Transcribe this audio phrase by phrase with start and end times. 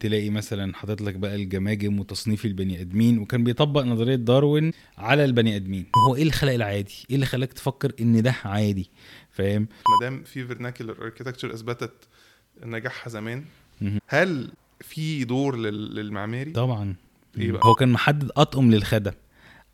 [0.00, 5.56] تلاقي مثلا حاطط لك بقى الجماجم وتصنيف البني آدمين وكان بيطبق نظرية داروين على البني
[5.56, 8.90] آدمين هو إيه الخلق العادي إيه اللي خلاك تفكر إن ده عادي
[9.30, 11.92] فاهم ما دام في vernacular architecture أثبتت
[12.64, 13.44] نجاحها زمان.
[14.06, 14.50] هل
[14.80, 16.94] في دور لل- للمعماري؟ طبعا
[17.38, 19.12] إيه بقى؟ هو كان محدد أطقم للخدم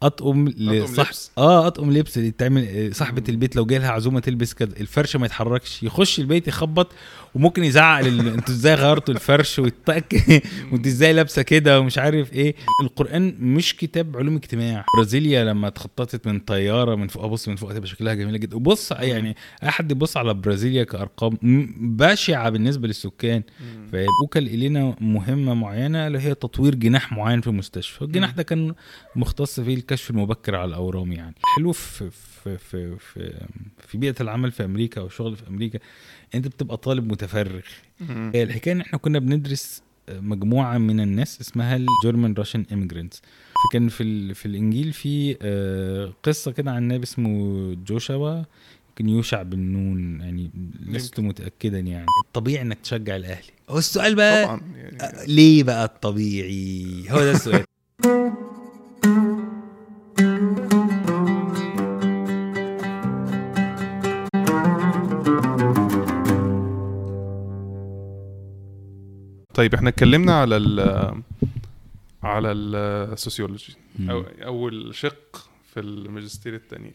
[0.02, 1.30] أطقم لصح لبس.
[1.38, 5.16] آه أطقم لبس اللي تعمل آه، صاحبة البيت لو جاي لها عزومة تلبس كده الفرش
[5.16, 6.92] ما يتحركش يخش البيت يخبط
[7.34, 8.28] وممكن يزعق لل...
[8.34, 10.22] أنتوا إزاي غيرتوا الفرش ويتك
[10.72, 12.54] وانت إزاي لابسة كده ومش عارف إيه.
[12.82, 14.84] القرآن مش كتاب علوم اجتماع.
[14.96, 18.56] برازيليا لما اتخططت من طيارة من فوق بص من فوق هتبقى شكلها جميلة جدا.
[18.56, 21.38] وبص يعني اي حد يبص على برازيليا كأرقام
[21.80, 23.42] بشعة بالنسبة للسكان.
[23.92, 28.02] فوكل الينا مهمة معينة اللي هي تطوير جناح معين في المستشفى.
[28.02, 28.74] الجناح ده كان
[29.16, 31.34] مختص فيه الكشف المبكر على الأورام يعني.
[31.56, 33.46] حلو في في في في,
[33.88, 35.78] في بيئة العمل في أمريكا أو الشغل في أمريكا
[36.34, 37.60] أنت بتبقى طالب متفرغ.
[38.10, 43.22] هي الحكاية إن إحنا كنا بندرس مجموعة من الناس اسمها ال German Russian immigrants
[43.70, 48.42] فكان في ال- في الإنجيل في آه، قصة كده عن نبي اسمه جوشوا
[48.88, 50.50] يمكن يوشع بن نون يعني
[50.86, 52.06] لست متاكدا يعني.
[52.26, 53.46] الطبيعي إنك تشجع الأهلي.
[53.70, 55.02] هو السؤال بقى طبعا يعني.
[55.02, 57.64] آه، ليه بقى الطبيعي؟ هو ده السؤال.
[69.54, 70.80] طيب إحنا اتكلمنا على ال
[72.22, 73.76] على ال sociology
[74.10, 76.94] أو أول شق في الماجستير الثاني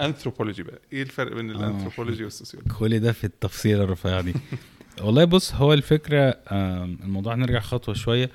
[0.00, 0.78] انثروبولوجي بقى.
[0.92, 4.34] إيه الفرق بين ال anthropology وال sociology كل ده في التفصيل الرفيع دي.
[5.02, 8.30] والله بص هو الفكرة آم، الموضوع نرجع خطوة شوية.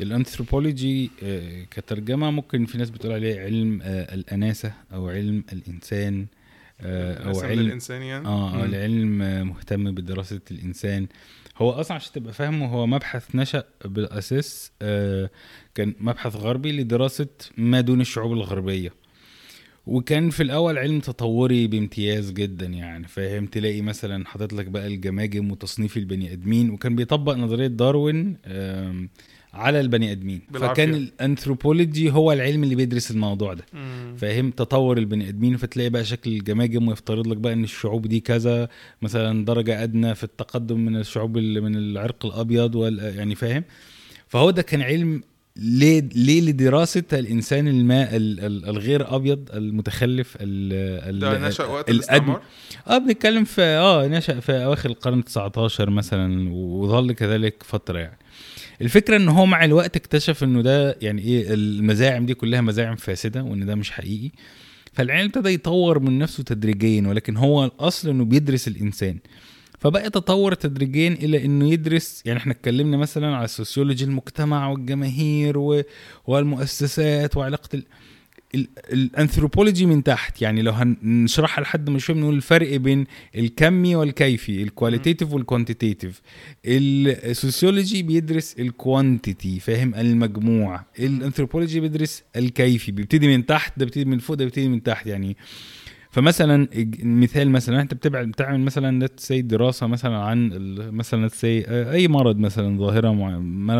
[0.00, 6.26] الانثروبولوجي آه، كترجمة ممكن في ناس بتقول عليه علم آه، الأناسة أو علم الإنسان
[6.80, 8.64] آه، أو علم للإنسان يعني؟ آه.
[8.64, 11.06] العلم آه، مهتم بدراسة الإنسان.
[11.56, 15.30] هو أصلا عشان تبقى فاهمه هو مبحث نشأ بالأساس آه،
[15.74, 18.92] كان مبحث غربي لدراسة ما دون الشعوب الغربية.
[19.86, 25.50] وكان في الأول علم تطوري بامتياز جدا يعني فاهم؟ تلاقي مثلا حاطط لك بقى الجماجم
[25.50, 28.36] وتصنيف البني آدمين وكان بيطبق نظرية داروين
[29.54, 30.74] على البني آدمين بالعافية.
[30.84, 34.16] فكان الأنثروبولوجي هو العلم اللي بيدرس الموضوع ده مم.
[34.18, 38.68] فاهم تطور البني آدمين فتلاقي بقى شكل الجماجم ويفترض لك بقى إن الشعوب دي كذا
[39.02, 43.64] مثلا درجة أدنى في التقدم من الشعوب اللي من العرق الأبيض وال يعني فاهم
[44.28, 45.22] فهو ده كان علم
[45.56, 51.90] ليه ليه لدراسة الإنسان الماء ال- ال- الغير أبيض المتخلف ال ده نشأ وقت.
[51.90, 52.42] الاستعمار
[52.88, 58.18] آه بنتكلم في آه نشأ في أواخر القرن 19 مثلا وظل كذلك فترة يعني
[58.80, 63.42] الفكرة إن هو مع الوقت اكتشف إنه ده يعني إيه المزاعم دي كلها مزاعم فاسدة
[63.42, 64.30] وإن ده مش حقيقي.
[64.92, 69.18] فالعلم ابتدى يطور من نفسه تدريجيا ولكن هو الأصل إنه بيدرس الإنسان.
[69.78, 75.82] فبقى يتطور تدريجيا إلى إنه يدرس يعني إحنا اتكلمنا مثلا على sociology المجتمع والجماهير
[76.26, 77.82] والمؤسسات وعلاقة ال...
[78.54, 80.42] ال- الانثروبولوجي من تحت.
[80.42, 83.04] يعني لو هنشرحها لحد مش فاهم نقول الفرق بين
[83.36, 86.20] الكمي والكيفي ال qualitative وال quantitative
[86.66, 90.84] ال sociology بيدرس ال quantity فاهم؟ المجموع.
[90.98, 92.92] الانثروبولوجي بيدرس الكيفي.
[92.92, 95.06] بيبتدي من تحت ده بيبتدي من فوق ده بيبتدي من تحت.
[95.06, 95.36] يعني
[96.10, 96.68] فمثلا
[97.02, 100.50] مثال مثلا أنت بتبع- بتعمل مثلا say دراسة مثلا عن
[100.92, 103.10] مثلا آه، أي مرض مثلا ظاهرة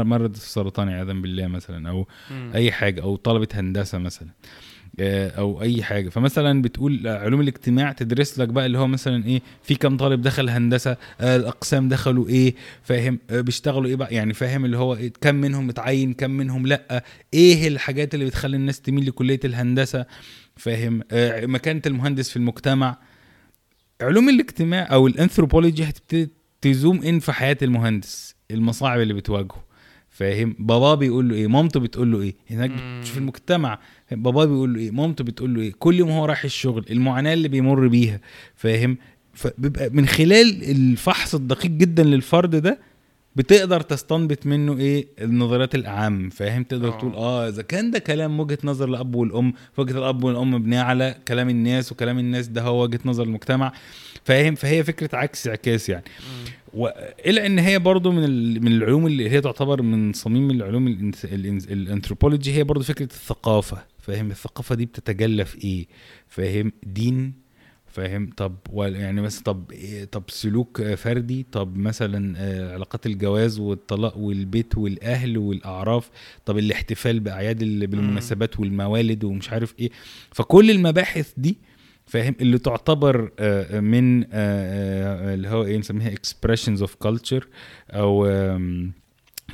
[0.02, 2.50] مرض السرطان عياذا بالله مثلا أو مم.
[2.54, 4.28] أي حاجة أو طلبة هندسة مثلا.
[5.00, 6.08] أو أي حاجة.
[6.08, 10.48] فمثلا بتقول علوم الاجتماع تدرس لك بقى اللي هو مثلا إيه في كام طالب دخل
[10.48, 15.12] هندسة آه، الأقسام دخلوا إيه فاهم آه، بيشتغلوا إيه بقى يعني فاهم اللي هو إيه
[15.20, 20.06] كم منهم متعين كم منهم لأ إيه الحاجات اللي بتخلي الناس تميل لكلية الهندسة
[20.56, 22.98] فاهم آه، مكانة المهندس في المجتمع.
[24.00, 26.30] علوم الاجتماع أو الأنثروبولوجي هتبتدي
[26.60, 29.64] تزوم إن في حياة المهندس المصاعب اللي بتواجهه.
[30.14, 32.70] فاهم؟ بابا بيقول له إيه؟ مامته بتقول له إيه؟ هناك.
[33.00, 33.78] بتشوف المجتمع
[34.12, 37.48] بابا بيقول له إيه؟ مامته بتقول له إيه؟ كل يوم هو رايح الشغل المعاناة اللي
[37.48, 38.20] بيمر بيها
[38.54, 38.96] فاهم؟
[39.34, 42.78] فبيبقى من خلال الفحص الدقيق جدا للفرد ده
[43.36, 46.98] بتقدر تستنبط منه إيه؟ النظريات الأعم فاهم؟ تقدر آه.
[46.98, 51.16] تقول آه إذا كان ده كلام وجهة نظر الأب والأم وجهة الأب والأم مبنية على
[51.28, 53.72] كلام الناس وكلام الناس ده هو وجهة نظر المجتمع
[54.24, 56.04] فاهم؟ فهي فكرة عكس عكاس يعني.
[56.20, 56.50] مم.
[56.74, 58.30] وإلى إن هي برضو من
[58.64, 60.88] من العلوم اللي هي تعتبر من صميم العلوم
[61.70, 63.82] الأنثروبولوجي هي برضو فكرة الثقافة.
[63.98, 65.86] فاهم؟ الثقافة دي بتتجلى في إيه؟
[66.28, 67.44] فاهم؟ دين.
[67.86, 69.64] فاهم؟ طب يعني مثلا طب
[70.12, 71.46] طب سلوك فردي.
[71.52, 76.10] طب مثلا آه، علاقات الجواز والطلاق والبيت والأهل والأعراف.
[76.46, 79.90] طب الاحتفال بأعياد ال- بالمناسبات والموالد ومش عارف إيه.
[80.32, 81.56] فكل المباحث دي
[82.06, 87.44] فاهم؟ اللي تعتبر آه، من آه، آه، اللي هو إيه نسميها expressions of culture
[87.90, 88.26] أو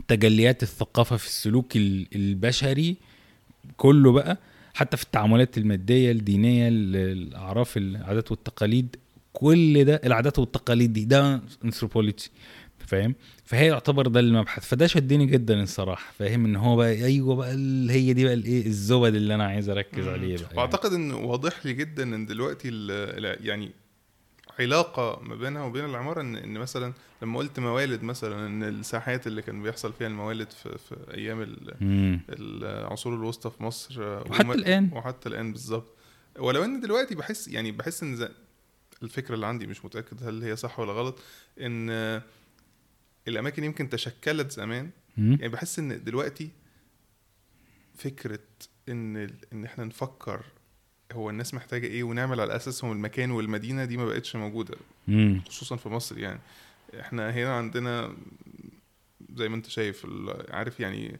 [0.08, 2.96] تجليات الثقافة في السلوك ال- البشري
[3.76, 4.38] كله بقى
[4.74, 8.96] حتى في التعاملات المادية الدينية ال- الأعراف العادات والتقاليد
[9.32, 12.30] كل ده العادات والتقاليد دي ده انثروبولوجي
[12.90, 13.14] فاهم
[13.44, 17.52] فهي يعتبر ده المبحث فده شدني جدا الصراحة فاهم إن هو بقى أيوه بقى
[17.90, 20.56] هي دي بقى الايه الزبد اللي أنا عايز أركز عليه بقى يعني.
[20.58, 22.68] وأعتقد إن واضح لي جدا إن دلوقتي
[23.40, 23.70] يعني
[24.60, 26.92] علاقة ما بينها وبين العمارة ان إن مثلا
[27.22, 31.46] لما قلت موالد مثلا إن الساحات اللي كان بيحصل فيها الموالد في, في أيام.
[32.30, 34.90] العصور الوسطى في مصر وحتى الآن.
[34.92, 35.96] وحتى الآن بالظبط
[36.38, 38.28] ولو إن دلوقتي بحس يعني بحس إن
[39.02, 41.18] الفكرة اللي عندي مش متأكد هل هي صح ولا غلط
[41.60, 42.20] إن
[43.30, 44.90] الأماكن يمكن تشكلت زمان.
[45.18, 46.50] يعني بحس إن دلوقتي
[47.94, 48.38] فكرة
[48.88, 49.16] إن
[49.52, 50.40] إن إحنا نفكر
[51.12, 54.74] هو الناس محتاجة إيه ونعمل على أساسهم المكان والمدينة دي ما بقتش موجودة.
[55.48, 56.40] خصوصا في مصر يعني
[57.00, 58.14] إحنا هنا عندنا
[59.36, 60.06] زي ما أنت شايف
[60.50, 61.18] عارف يعني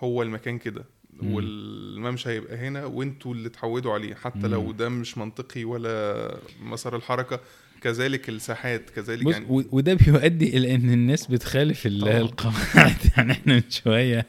[0.00, 0.84] هو المكان كده
[1.22, 1.34] مم.
[1.34, 4.38] والممشى هيبقى هنا وإنتوا اللي اتعودوا عليه حتى.
[4.48, 7.40] لو ده مش منطقي ولا مسار الحركة
[7.84, 12.16] كذلك الساحات كذلك يعني وده بيؤدي إلى إن الناس بتخالف ال- طبعاً.
[12.18, 14.26] القواعد يعني إحنا من شوية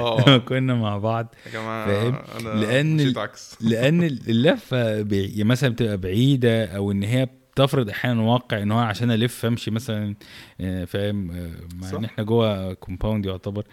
[0.00, 2.14] آه كنا مع بعض يا جماعة فاهم؟
[2.94, 8.62] مشيت ال- عكس لأن اللفة بي- مثلا بتبقى بعيدة أو إن هي بتفرض أحيانا واقع
[8.62, 10.14] إن هو عشان ألف أمشي مثلا
[10.60, 11.98] آه، فاهم آه، مع.
[11.98, 13.64] إن إحنا جوه compound يعتبر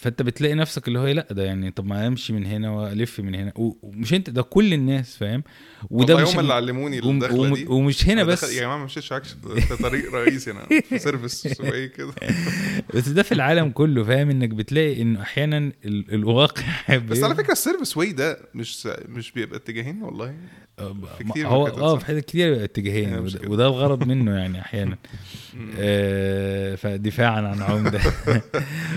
[0.00, 3.20] فانت بتلاقي نفسك اللي هو إيه، لا ده يعني طب ما امشي من هنا والف
[3.20, 3.52] من هنا.
[3.56, 5.42] ومش انت ده كل الناس فاهم؟
[5.90, 7.66] وده مش هم اللي علموني وم- الدخلة دي.
[7.66, 8.42] ومش هنا بس.
[8.52, 9.36] يا جماعة ما مشيتش عكس
[9.68, 12.12] في طريق رئيسي أنا في service سواقي كده.
[12.94, 16.62] بس ده في العالم كله فاهم؟ إنك بتلاقي انه أحيانا ال- الواقع
[17.08, 20.34] بس على فكرة ال service way ده مش مش بيبقى اتجاهين والله.
[21.18, 24.96] في كتير هو آه؟ في حتت كتير بيبقى اتجاهين وده, الغرض منه يعني أحيانا.
[25.78, 28.00] آه فدفاعا عن عمده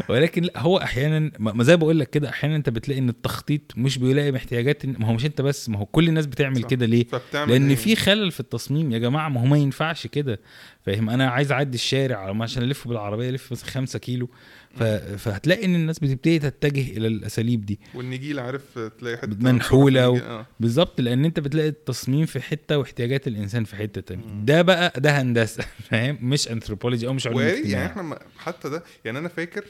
[0.10, 3.62] ولكن لا هو أحيانا ما ما زي بقول لك كده أحيانا انت بتلاقي ان التخطيط
[3.78, 6.64] مش بيلاقي احتياجات ما هو مش انت بس ما هو كل الناس بتعمل.
[6.64, 10.40] كده ليه؟ لأن إيه؟ في خلل في التصميم يا جماعة ما هو ما ينفعش كده.
[10.86, 14.30] فاهم؟ أنا عايز أعدي الشارع عشان ألف بالعربية ألف مثلا 5 كيلو.
[14.76, 14.84] ف...
[14.84, 17.80] فهتلاقي إن الناس بتبتدي تتجه إلى الأساليب دي.
[17.96, 20.46] والنجيل عارف تلاقي حتة منحولة و- آه.
[20.60, 24.24] بالظبط لأن أنت بتلاقي التصميم في حتة واحتياجات الإنسان في حتة تانية.
[24.44, 25.64] ده بقى ده هندسة.
[25.90, 29.64] فاهم؟ مش انثروبولوجي أو مش اجتماع يعني إحنا حتى ده يعني أنا فاكر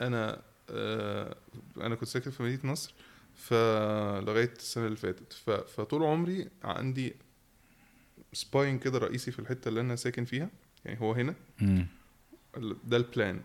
[0.00, 1.36] أنا آه
[1.76, 2.94] أنا كنت ساكن في مدينة نصر
[3.34, 5.32] فلغاية السنة اللي فاتت
[5.76, 7.14] فطول عمري عندي
[8.32, 10.50] spine كده رئيسي في الحتة اللي أنا ساكن فيها
[10.84, 11.86] يعني هو هنا مم.
[12.84, 13.40] ده ال plan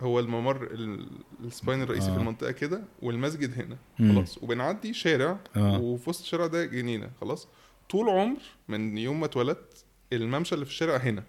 [0.00, 1.08] هو الممر ال-
[1.44, 2.14] السباين الرئيسي آه.
[2.14, 4.12] في المنطقة كده والمسجد هنا مم.
[4.14, 5.78] خلاص وبنعدي شارع آه.
[5.80, 7.48] وفي وسط الشارع ده جنينة خلاص
[7.90, 11.24] طول عمر من يوم ما اتولدت الممشى اللي في الشارع هنا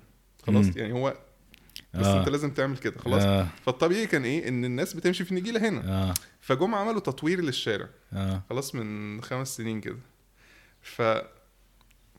[0.47, 0.73] خلاص مم.
[0.75, 1.17] يعني هو
[1.93, 2.19] بس آه.
[2.19, 3.47] انت لازم تعمل كده خلاص آه.
[3.65, 8.41] فالطبيعي كان إيه ان الناس بتمشي في النجيلة هنا آه فجم عملوا تطوير للشارع آه
[8.49, 9.97] خلاص من خمس سنين كده
[10.81, 11.01] ف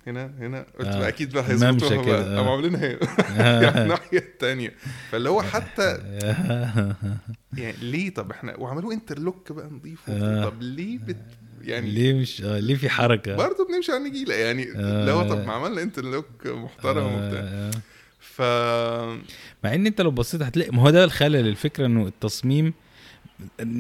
[0.07, 0.99] هنا هنا قلت آه.
[0.99, 2.37] بقى أكيد بقى هيظبطوها بقى آه.
[2.37, 2.99] قاموا عاملينها هنا
[3.37, 3.83] يعني آه.
[3.83, 4.75] الناحية التانية
[5.11, 5.83] فاللي هو حتى
[7.59, 10.45] يعني ليه طب إحنا وعملوا interlock بقى نضيف آه.
[10.45, 11.17] طب ليه بت
[11.63, 15.13] يعني ليه مش آه ليه في حركة برضه بنمشي على النجيلة يعني آه.
[15.13, 17.71] هو طب ما عملنا interlock محترم وبتاع آه.
[18.35, 18.43] ف
[19.65, 22.73] مع إن أنت لو بصيت هتلاقي ما هو ده الخلل الفكرة إنه التصميم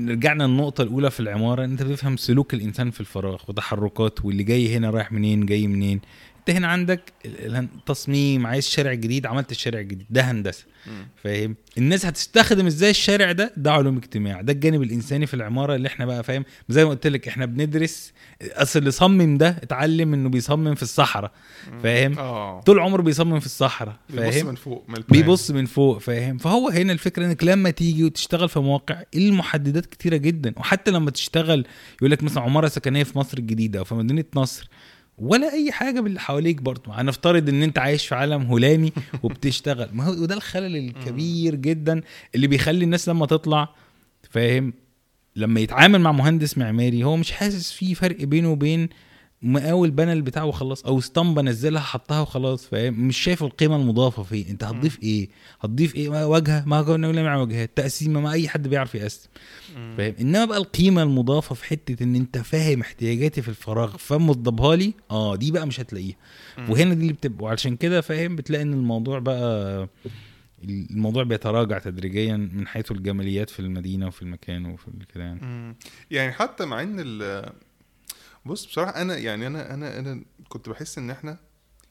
[0.08, 4.90] رجعنا النقطة الأولى في العمارة أنت بتفهم سلوك الإنسان في الفراغ وتحركات واللي جاي هنا
[4.90, 6.00] رايح منين جاي منين.
[6.40, 7.12] أنت هنا عندك
[7.86, 10.64] تصميم عايز شارع جديد عملت الشارع الجديد ده هندسة.
[10.86, 11.08] مم.
[11.24, 14.40] فاهم؟ الناس هتستخدم إزاي الشارع ده؟ ده علوم اجتماع.
[14.40, 18.12] ده الجانب الإنساني في العمارة اللي إحنا بقى فاهم؟ زي ما قلت لك إحنا بندرس
[18.42, 21.32] اصل اللي صمم ده اتعلم انه بيصمم في الصحراء.
[21.82, 22.60] فاهم؟ آه.
[22.60, 23.96] طول عمره بيصمم في الصحراء.
[24.10, 24.98] بيبص فاهم؟ من فوق من.
[25.08, 30.16] بيبص من فوق فاهم؟ فهو هنا الفكرة انك لما تيجي وتشتغل في مواقع المحددات كتيرة
[30.16, 30.52] جدا.
[30.56, 31.66] وحتى لما تشتغل
[31.98, 34.68] يقول لك مثلا عمارة سكنية في مصر الجديدة أو في مدينة نصر
[35.20, 39.88] ولا أي حاجة باللي حواليك برضه هنفترض إن أنت عايش في عالم هلامي وبتشتغل.
[39.92, 42.02] ما هو وده الخلل الكبير جدا
[42.34, 43.68] اللي بيخلي الناس لما تطلع
[44.30, 44.72] فاهم؟
[45.36, 48.88] لما يتعامل مع مهندس معماري هو مش حاسس في فرق بينه وبين
[49.42, 54.50] مقاول بنى البتاع وخلاص أو اسطمبة نزلها حطها وخلاص فاهم؟ مش شايف القيمة المضافة فيه.
[54.50, 55.28] أنت هتضيف إيه؟
[55.60, 59.28] هتضيف إيه؟ ما واجهة ما كنا بنقول مع واجهات تقسيمة ما أي حد بيعرف يقسم.
[59.96, 64.94] فاهم؟ إنما بقى القيمة المضافة في حتة إن أنت فاهم احتياجاتي في الفراغ فموضبها لي
[65.10, 66.16] آه دي بقى مش هتلاقيها.
[66.68, 67.44] وهنا دي اللي بتبقى.
[67.44, 69.88] وعشان كده فاهم بتلاقي إن الموضوع بقى
[70.64, 75.76] الموضوع بيتراجع تدريجيا من حيث الجماليات في المدينة وفي المكان وفي كده يعني.
[76.10, 77.52] يعني حتى مع إن ال
[78.46, 81.38] بص بصراحة أنا يعني أنا أنا أنا كنت بحس إن إحنا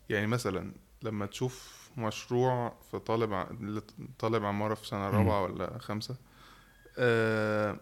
[0.10, 0.72] يعني مثلا
[1.03, 3.48] لما تشوف مشروع في طالب ع-
[4.20, 6.15] طالب عمارة في سنة رابعة ولا خمسة
[6.98, 7.79] آه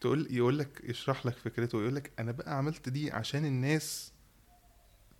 [0.00, 4.12] تقول يقول لك يشرح لك فكرته ويقول لك أنا بقى عملت دي عشان الناس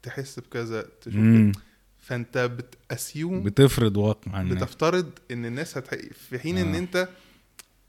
[0.02, 1.52] تحس بكذا تشوف.
[2.00, 5.94] فأنت بتاسيوم بتفرض واقع بتفترض إن الناس هتح...
[6.28, 6.78] في حين إن آه.
[6.78, 7.08] أنت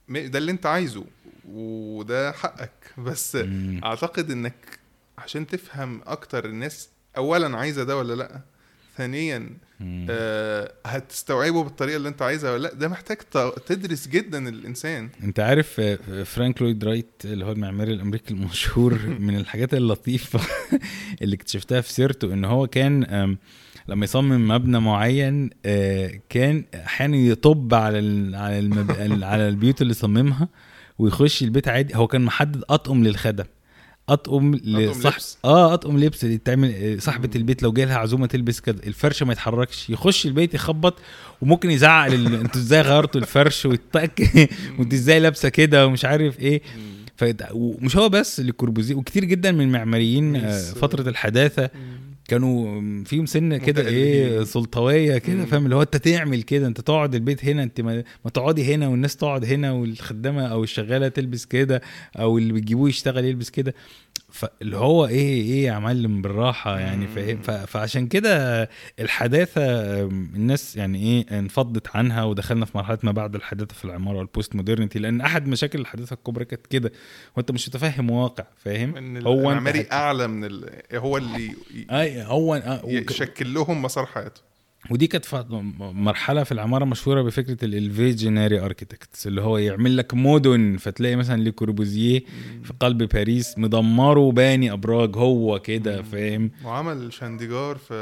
[0.07, 1.05] م- ده اللي أنت عايزه
[1.49, 3.81] وده حقك بس مم.
[3.83, 4.79] أعتقد إنك
[5.17, 8.41] عشان تفهم أكتر الناس اولا عايزة ده ولا لأ
[8.97, 10.07] ثانيا مم.
[10.09, 13.17] آه هتستوعبه بالطريقة اللي أنت عايزها ولا لأ ده محتاج
[13.65, 19.37] تدرس جدا الإنسان أنت عارف آه، فرانك لويد رايت اللي هو المعماري الأمريكي المشهور من
[19.37, 20.39] الحاجات اللطيفة
[21.21, 23.03] اللي اكتشفتها في سيرته إن هو كان
[23.87, 27.97] لما يصمم مبنى معين آه، كان أحيانا يطب على
[28.37, 29.25] على.
[29.25, 30.47] على البيوت اللي صممها
[31.03, 31.95] ويخش البيت عادي.
[31.95, 33.45] هو كان محدد أطقم للخدم.
[34.09, 35.37] أطقم لصح لبس.
[35.45, 36.23] آه أطقم لبس.
[36.23, 38.81] اللي تعمل آه، صاحبة البيت لو جالها عزومة تلبس كده.
[38.87, 39.89] الفرش ما يتحركش.
[39.89, 40.95] يخش البيت يخبط
[41.41, 42.35] وممكن يزعق لل...
[42.43, 46.61] أنتوا إزاي غيرتوا الفرش ويتك وانت إزاي لابسة كده ومش عارف إيه.
[47.17, 47.25] ف...
[47.51, 51.69] ومش هو بس لكوربوزيه وكتير جدا من المعماريين آه، فترة الحداثة
[52.27, 53.87] كانوا فيهم سنه كده.
[53.87, 55.45] إيه سلطوية كده.
[55.45, 58.87] فاهم اللي هو أنت تعمل كده أنت تقعد البيت هنا أنت ما, ما تقعدي هنا
[58.87, 61.81] والناس تقعد هنا والخدامة أو الشغالة تلبس كده
[62.19, 63.73] أو اللي بتجيبوه يشتغل يلبس كده
[64.33, 67.07] فاللي هو إيه إيه يا معلم بالراحة يعني
[67.67, 69.61] فعشان كده الحداثة
[70.03, 74.99] الناس يعني إيه انفضت عنها ودخلنا في مرحلة ما بعد الحداثة في العمارة وال postmodernity
[74.99, 76.91] لأن أحد مشاكل الحداثة الكبرى كانت كده
[77.37, 79.51] وأنت مش متفهم واقع فاهم؟ إن هو
[79.91, 80.69] أعلى من ال...
[80.93, 81.45] هو اللي
[81.91, 84.41] ي- هو يشكل لهم مسار حياته.
[84.89, 85.25] ودي كانت
[85.79, 91.41] مرحلة في العمارة مشهورة بفكرة ال visionary architects اللي هو يعمل لك مدن فتلاقي مثلا
[91.43, 92.19] لكوربوزيه
[92.63, 97.93] في قلب باريس مدمره وباني أبراج هو كده فاهم وعمل شانديجار في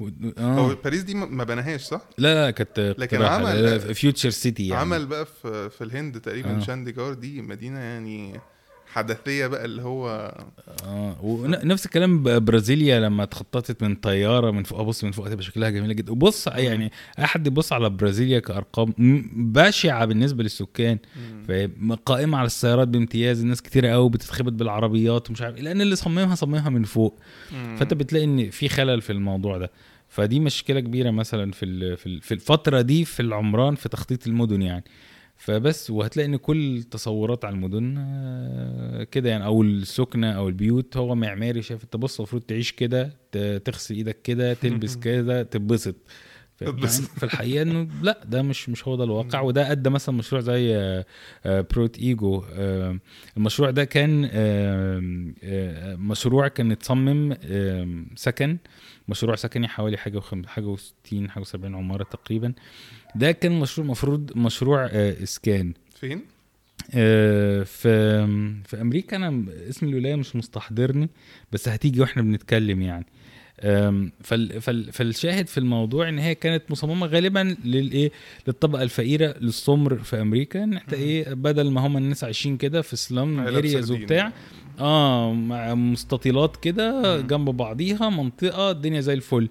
[0.00, 0.08] و-
[0.42, 0.74] هو آه.
[0.84, 3.22] باريس دي ما ما بناهاش صح؟ لا لا كانت لكن.
[3.22, 6.60] عمل- future city يعني عمل بقى في في الهند تقريبا آه.
[6.60, 8.40] شانديجار دي مدينة يعني
[8.92, 10.34] حداثية بقى اللي هو
[10.84, 15.70] آه ونفس الكلام برازيليا لما اتخططت من طيارة من فوق بص من فوق هتبقى شكلها
[15.70, 16.12] جميلة جدا.
[16.12, 18.94] وبص يعني اي حد يبص على برازيليا كأرقام
[19.36, 20.98] بشعة بالنسبة للسكان.
[21.48, 26.34] فاهم؟ قائمة على السيارات بامتياز الناس كتير قوي بتتخبط بالعربيات ومش عارف لأن اللي صممها
[26.34, 27.18] صممها من فوق.
[27.76, 29.70] فأنت بتلاقي إن في خلل في الموضوع ده.
[30.08, 34.84] فدي مشكلة كبيرة مثلا في في الفترة دي في العمران في تخطيط المدن يعني.
[35.40, 41.14] فبس وهتلاقي إن كل التصورات على المدن آه، كده يعني أو السكنة أو البيوت هو
[41.14, 43.16] معماري شايف أنت بص المفروض تعيش كده
[43.64, 45.94] تغسل إيدك كده تلبس كده تتبسط.
[46.56, 47.00] ف- تتبسط.
[47.00, 49.40] يعني في الحقيقة إنه لأ ده مش مش هو ده الواقع.
[49.40, 51.04] وده أدى مثلا مشروع زي آه،
[51.46, 52.98] آه، بروت ايجو آه،
[53.36, 54.30] المشروع ده كان
[55.98, 57.34] مشروع كان اتصمم
[58.16, 58.56] سكن.
[59.08, 60.20] مشروع سكني حوالي حاجة.
[60.46, 62.52] حاجة و60 حاجة و70 عمارة تقريبا.
[63.14, 66.20] ده كان مشروع المفروض مشروع آه، إسكان فين؟
[66.94, 68.26] آه، في
[68.66, 71.08] في أمريكا أنا اسم الولاية مش مستحضرني
[71.52, 73.06] بس هتيجي وإحنا بنتكلم يعني
[74.20, 78.10] فال فال فالشاهد في الموضوع إن هي كانت مصممة غالبا للايه
[78.46, 80.94] للطبقة الفقيرة للسمر في أمريكا إن إحنا.
[80.94, 83.90] إيه بدل ما هم الناس عايشين كده في slum areas.
[83.90, 84.32] وبتاع
[84.80, 87.20] آه مع مستطيلات كده.
[87.20, 89.48] جنب بعضيها منطقة الدنيا زي الفل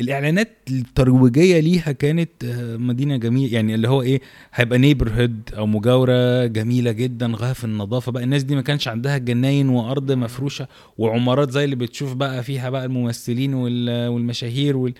[0.00, 4.20] الإعلانات الترويجية ليها كانت آه، مدينة جميله يعني اللي هو إيه
[4.54, 8.22] هيبقى neighborhood أو مجاورة جميلة جدا غايه في النظافة بقى.
[8.24, 12.84] الناس دي ما كانش عندها جناين وأرض مفروشة وعمارات زي اللي بتشوف بقى فيها بقى
[12.84, 14.94] الممثلين وال- والمشاهير وال...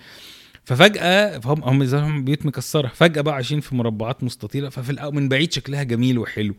[0.64, 2.88] ففجأة فهم هم هم بيوت مكسرة.
[2.94, 6.54] فجأة بقى عايشين في مربعات مستطيلة ففي من بعيد شكلها جميل وحلو.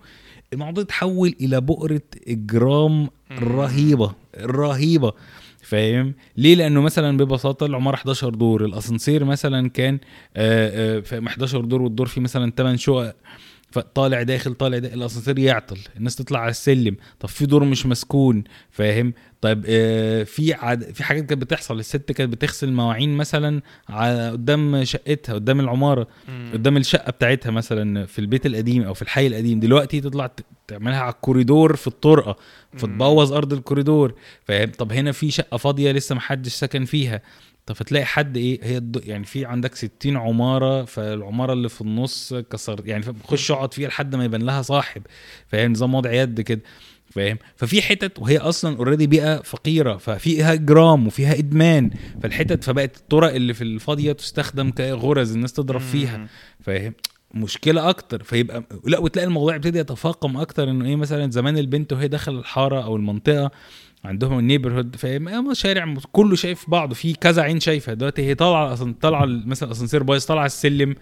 [0.53, 5.13] الموضوع اتحول إلى بؤرة إجرام رهيبة رهيبة.
[5.71, 9.99] فاهم؟ ليه؟ لأنه مثلا ببساطة العمارة 11 دور الأسانسير مثلا كان
[10.37, 13.15] آه، آه، في 11 دور والدور فيه مثلا 8 شقق.
[13.71, 15.77] فطالع داخل طالع داخل الاسانسير يعطل.
[15.97, 16.95] الناس تطلع على السلم.
[17.19, 20.83] طب في دور مش مسكون فاهم؟ طيب آه، في عد...
[20.83, 21.79] في حاجات كانت بتحصل.
[21.79, 26.07] الست كانت بتغسل مواعين مثلا على قدام شقتها قدام العمارة
[26.53, 29.59] قدام الشقة بتاعتها مثلا في البيت القديم أو في الحي القديم.
[29.59, 32.35] دلوقتي تطلع ت- تعملها على الكوريدور في الطرقة
[32.77, 34.13] فتبوظ أرض الكوريدور
[34.45, 37.21] فاهم؟ طب هنا في شقة فاضية لسه محدش سكن فيها.
[37.65, 39.01] طب فتلاقي حد إيه هي الد...
[39.05, 44.15] يعني في عندك 60 عمارة فالعمارة اللي في النص كسر يعني؟ خش اقعد فيها لحد
[44.15, 45.01] ما يبان لها صاحب
[45.47, 46.61] فاهم؟ نظام وضع يد كده
[47.09, 51.89] فاهم؟ ففي حتت وهي أصلا already بيئة فقيرة ففيها إجرام وفيها إدمان
[52.23, 56.27] فالحتت فبقت الطرق اللي في الفاضية تستخدم كغرز الناس تضرب فيها
[56.59, 56.93] فاهم؟
[57.33, 62.07] مشكلة أكتر فيبقى لا وتلاقي الموضوع يبتدي يتفاقم أكتر إنه إيه مثلا زمان البنت وهي
[62.07, 63.51] داخل الحارة أو المنطقة
[64.03, 68.91] عندهم ال neighborhood فاهم؟ شارع كله شايف بعضه في كذا عين شايفه دلوقتي هي طالعة
[68.91, 70.95] طالعة مثلا الاسانسير بايظ طالعة السلم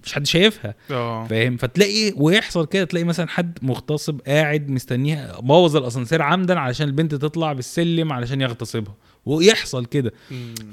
[0.00, 0.74] مفيش حد شايفها.
[0.90, 1.26] آه.
[1.26, 7.14] فاهم؟ فتلاقي ويحصل كده تلاقي مثلا حد مغتصب قاعد مستنيها بوظ الأسانسير عمدا علشان البنت
[7.14, 8.94] تطلع بالسلم علشان يغتصبها.
[9.26, 10.12] ويحصل كده.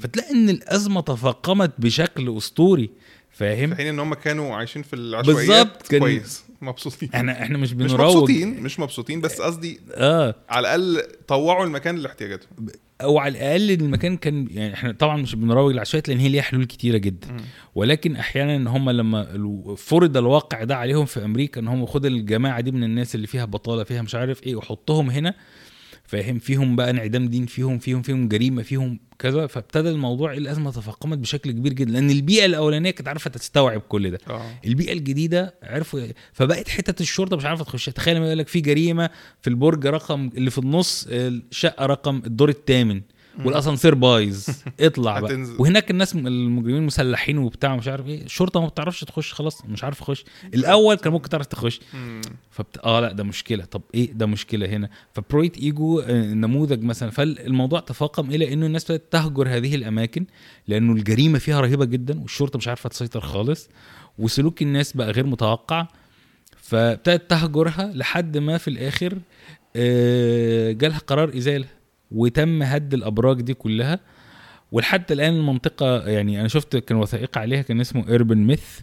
[0.00, 2.90] فتلاقي إن الأزمة تفاقمت بشكل أسطوري
[3.30, 6.44] في فاهم حين إن هم كانوا عايشين في العشوائيات بالظبط، كويس.
[6.64, 7.08] مبسوطين.
[7.14, 8.00] إحنا إحنا مش مش بنروج.
[8.00, 10.34] مبسوطين مش مبسوطين بس قصدي آه.
[10.48, 12.48] على الأقل طوعوا المكان لاحتياجاتهم
[13.00, 16.64] أو على الأقل المكان كان يعني إحنا طبعا مش بنروج للعشوائيات لأن هي ليها حلول
[16.64, 17.28] كتيرة جدا.
[17.74, 19.26] ولكن أحيانا إن هم لما
[19.76, 23.44] فرض الواقع ده عليهم في أمريكا إن هم خد الجماعة دي من الناس اللي فيها
[23.44, 25.34] بطالة فيها مش عارف إيه وحطهم هنا
[26.06, 29.46] فاهم؟ فيهم بقى انعدام دين فيهم فيهم فيهم جريمة فيهم كذا.
[29.46, 34.18] فابتدى الموضوع الازمه تفاقمت بشكل كبير جدا لأن البيئة الأولانية كانت عارفة تستوعب كل ده.
[34.30, 34.50] آه.
[34.66, 36.00] البيئة الجديدة عرفوا
[36.32, 37.86] فبقت حتت الشرطة مش عارفة تخش.
[37.86, 39.10] تخيل يقول لك في جريمة
[39.42, 43.00] في البرج رقم اللي في النص الشقة رقم الدور الثامن.
[43.44, 44.46] والأسانسير بايظ.
[44.80, 45.30] اطلع بقى.
[45.30, 45.56] هتنزل.
[45.58, 48.22] وهناك الناس المجرمين مسلحين وبتاع مش عارف إيه.
[48.24, 50.24] الشرطه ما بتعرفش تخش خلاص مش عارف تخش
[50.54, 51.80] الأول كان ممكن تعرف تخش.
[52.50, 52.78] فبت...
[52.84, 53.64] آه لأ ده مشكلة.
[53.64, 57.10] طب إيه ده مشكلة هنا؟ فبرويت إيجو آه، نموذج مثلا.
[57.10, 60.26] فالموضوع تفاقم إلى إنه الناس بدأت تهجر هذه الأماكن
[60.68, 63.68] لأنه الجريمة فيها رهيبة جدا والشرطة مش عارفة تسيطر خالص.
[64.18, 65.86] وسلوك الناس بقى غير متوقع.
[66.56, 69.18] فابتدت تهجرها لحد ما في الآخر
[69.76, 71.66] آه، جالها قرار إزالة.
[72.14, 74.00] وتم هد الأبراج دي كلها.
[74.72, 78.80] ولحد الآن المنطقة يعني أنا شفت كان وثائقي عليها كان اسمه urban myth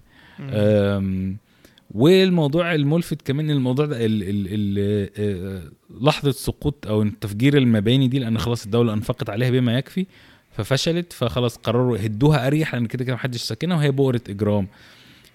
[1.92, 5.62] والموضوع الملفت كمان الموضوع ده ال ال ال آه،
[6.02, 10.06] لحظة سقوط أو تفجير المباني دي لأن خلاص الدولة أنفقت عليها بما يكفي
[10.52, 14.68] ففشلت فخلاص قرروا يهدوها أريح لأن كده كده محدش ساكنها وهي بؤرة إجرام.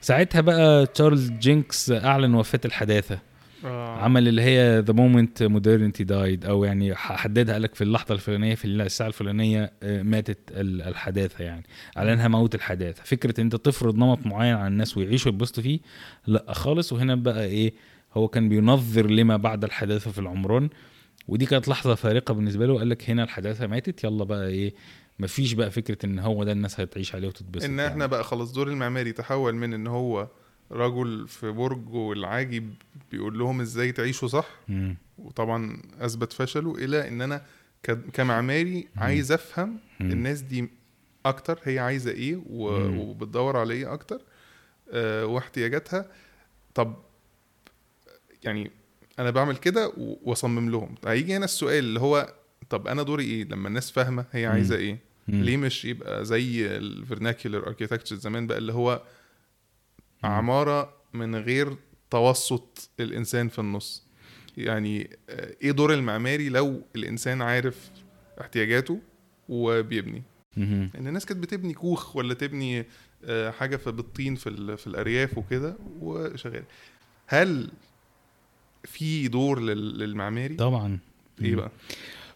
[0.01, 3.19] ساعتها بقى تشارلز جينكس أعلن وفاة الحداثة.
[3.67, 3.99] آه.
[3.99, 8.65] عمل اللي هي the moment modernity died أو يعني حددها لك في اللحظة الفلانية في
[8.65, 11.63] الساعة الفلانية آه، ماتت ال- الحداثة يعني
[11.97, 15.81] اعلنها موت الحداثة فكرة إن أنت تفرض نمط معين على الناس ويعيشوا ويتبسطوا فيه
[16.27, 17.75] لأ خالص وهنا بقى إيه
[18.15, 20.69] هو كان بينظر لما بعد الحداثة في العمران
[21.29, 24.75] ودي كانت لحظة فارقة بالنسبة له قال لك هنا الحداثة ماتت يلا بقى إيه
[25.19, 27.91] مفيش بقى فكرة إن هو ده الناس هتعيش عليه وتتبسط إن يعني.
[27.93, 30.29] إحنا بقى خلاص دور المعماري تحول من إن هو
[30.73, 32.63] رجل في برج والعاجي
[33.13, 34.97] بيقول لهم إزاي تعيشوا صح مم.
[35.19, 37.43] وطبعا أثبت فشله إلى إن أنا
[38.13, 40.11] كمعماري عايز أفهم مم.
[40.11, 40.69] الناس دي
[41.27, 42.43] أكتر هي عايزة إيه.
[42.51, 44.21] وبتدور على إيه أكتر
[44.91, 46.11] آه، واحتياجاتها
[46.75, 46.97] طب
[48.45, 48.71] يعني
[49.19, 52.35] أنا بعمل كده وأصمم لهم هيجي هنا السؤال اللي هو
[52.71, 54.47] طب أنا دوري إيه لما الناس فاهمة هي.
[54.47, 54.99] عايزة إيه
[55.29, 55.43] مم.
[55.43, 59.03] ليه مش يبقى زي الفرناكيولر اركيتكتشر زمان بقى اللي هو.
[60.27, 61.77] عمارة من غير
[62.11, 64.07] توسط الإنسان في النص.
[64.57, 67.91] يعني آه، إيه دور المعماري لو الإنسان عارف
[68.41, 69.01] احتياجاته
[69.49, 70.23] وبيبني.
[70.59, 72.85] إن الناس كانت بتبني كوخ ولا تبني
[73.25, 76.63] آه، حاجة في بالطين في في الأرياف وكده وشغال.
[77.27, 77.71] هل
[78.85, 80.99] في دور لل- للمعماري؟ طبعا.
[81.43, 81.57] إيه.
[81.57, 81.71] بقى؟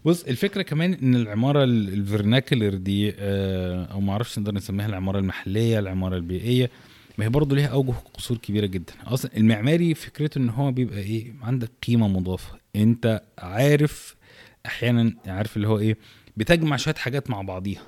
[0.05, 5.18] بص الفكرة كمان إن العمارة ال- الفرناكلر دي آه، أو ما أعرفش نقدر نسميها العمارة
[5.18, 6.70] المحلية العمارة البيئية
[7.18, 8.92] ما هي برضه ليها أوجه قصور كبيرة جدا.
[9.07, 12.59] أصلا المعماري فكرته إن هو بيبقى إيه عندك قيمة مضافة.
[12.77, 14.16] أنت عارف
[14.66, 15.96] أحيانا عارف اللي هو إيه
[16.37, 17.83] بتجمع شوية حاجات مع بعضيها.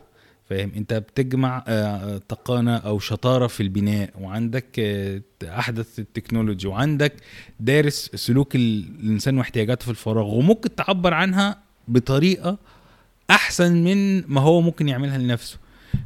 [0.51, 7.13] فاهم؟ أنت بتجمع آه، تقانة أو شطارة في البناء وعندك آه، أحدث التكنولوجي وعندك
[7.61, 11.59] دارس سلوك ال- الإنسان واحتياجاته في الفراغ وممكن تعبر عنها
[11.89, 12.59] بطريقة
[13.31, 15.59] أحسن من ما هو ممكن يعملها لنفسه.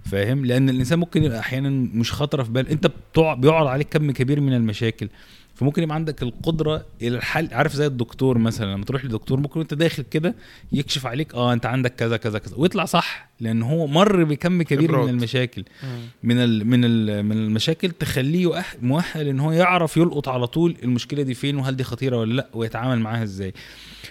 [0.04, 4.10] فاهم؟ لأن الإنسان ممكن يبقى أحيانا مش خاطره في بال أنت بتوع بيعرض عليك كم
[4.10, 5.08] كبير من المشاكل.
[5.54, 7.48] فممكن يبقى عندك القدرة إلى الحل.
[7.52, 10.34] عارف زي الدكتور مثلا لما تروح للدكتور ممكن وأنت داخل كده
[10.72, 14.92] يكشف عليك آه أنت عندك كذا كذا كذا ويطلع صح لأن هو مر بكم كبير.
[15.04, 15.64] من المشاكل.
[16.22, 21.22] من ال من ال من المشاكل تخليه مؤهل إن هو يعرف يلقط على طول المشكلة
[21.22, 23.54] دي فين وهل دي خطيرة ولا لأ ويتعامل معاها إزاي.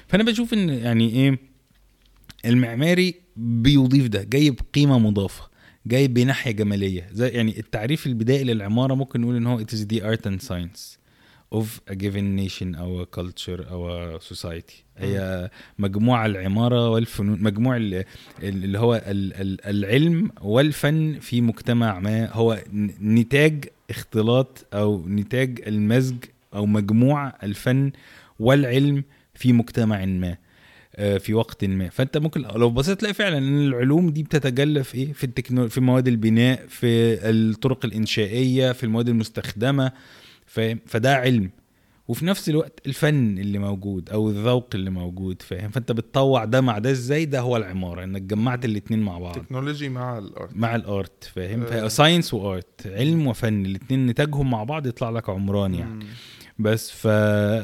[0.07, 1.39] فأنا بشوف إن يعني إيه
[2.45, 5.54] المعماري بيضيف ده جايب قيمة مضافة.
[5.85, 7.07] جايب بناحية جمالية.
[7.11, 10.97] زي يعني التعريف البدائي للعمارة ممكن نقول إن هو it is the art and science
[11.55, 14.73] of a given nation أو a culture أو a society.
[14.97, 18.03] هي مجموع العمارة والفنون مجموع ال- ال-
[18.43, 22.31] اللي هو ال- ال- العلم والفن في مجتمع ما.
[22.31, 22.63] هو
[23.01, 26.15] نتاج اختلاط أو نتاج المزج
[26.53, 27.91] أو مجموع الفن
[28.39, 30.29] والعلم في مجتمع ما.
[30.29, 30.37] آه،
[30.97, 31.89] في وقت ما.
[31.89, 35.81] فأنت ممكن لو بصيت تلاقي فعلا إن العلوم دي بتتجلى في إيه؟ في التكنو في
[35.81, 36.87] مواد البناء في
[37.29, 39.91] الطرق الإنشائية في المواد المستخدمة.
[40.45, 41.49] فاهم فده علم.
[42.07, 46.77] وفي نفس الوقت الفن اللي موجود أو الذوق اللي موجود فاهم؟ فأنت بتطوع ده مع
[46.77, 49.35] ده إزاي؟ ده هو العمارة إنك جمعت الاتنين مع بعض.
[49.35, 50.49] technology مع ال art.
[50.55, 51.87] مع ال art فاهم؟ آه.
[51.87, 56.05] science و art علم وفن الاتنين نتاجهم مع بعض يطلع لك عمران يعني.
[56.59, 57.07] بس ف...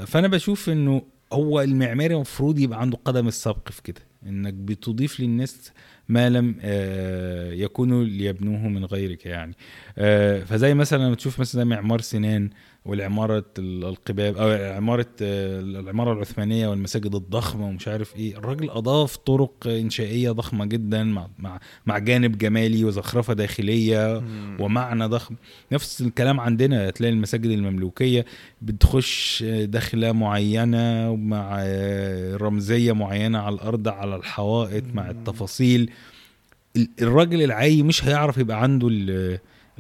[0.08, 1.02] فأنا بشوف إنه
[1.34, 5.72] هو المعماري المفروض يبقى عنده قدم السبق في كده إنك بتضيف للناس
[6.10, 9.56] ما لم آه، يكونوا ليبنوه من غيرك يعني.
[9.98, 12.50] آه، فزي مثلا لما تشوف مثلا معمار سنان
[12.86, 18.38] والعمارة ال- القباب أو عمارة آه، العمارة العثمانية والمساجد الضخمة ومش عارف إيه.
[18.38, 24.58] الراجل أضاف طرق إنشائية ضخمة جدا مع مع مع جانب جمالي وزخرفة داخلية مم.
[24.60, 25.36] ومعنى ضخم.
[25.72, 28.26] نفس الكلام عندنا تلاقي المساجد المملوكية
[28.62, 31.64] بتخش دخلة معينة مع
[32.36, 35.92] رمزية معينة على الأرض على الحوائط مع التفاصيل.
[36.76, 38.88] ال- الراجل العادي مش هيعرف يبقى عنده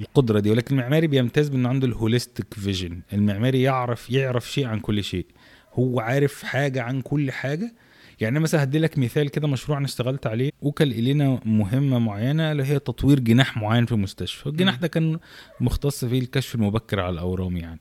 [0.02, 3.02] ال- القدرة دي ولكن المعماري بيمتاز بأنه عنده ال holistic vision.
[3.14, 5.26] المعماري يعرف يعرف شيء عن كل شيء.
[5.74, 7.74] هو عارف حاجة عن كل حاجة.
[8.20, 10.52] يعني مثلا هدي لك مثال كده مشروع أنا اشتغلت عليه.
[10.62, 15.20] وكل إلينا مهمة معينة اللي هي تطوير جناح معين في المستشفى الجناح ده كان
[15.60, 17.80] مختص فيه الكشف المبكر على الأورام يعني.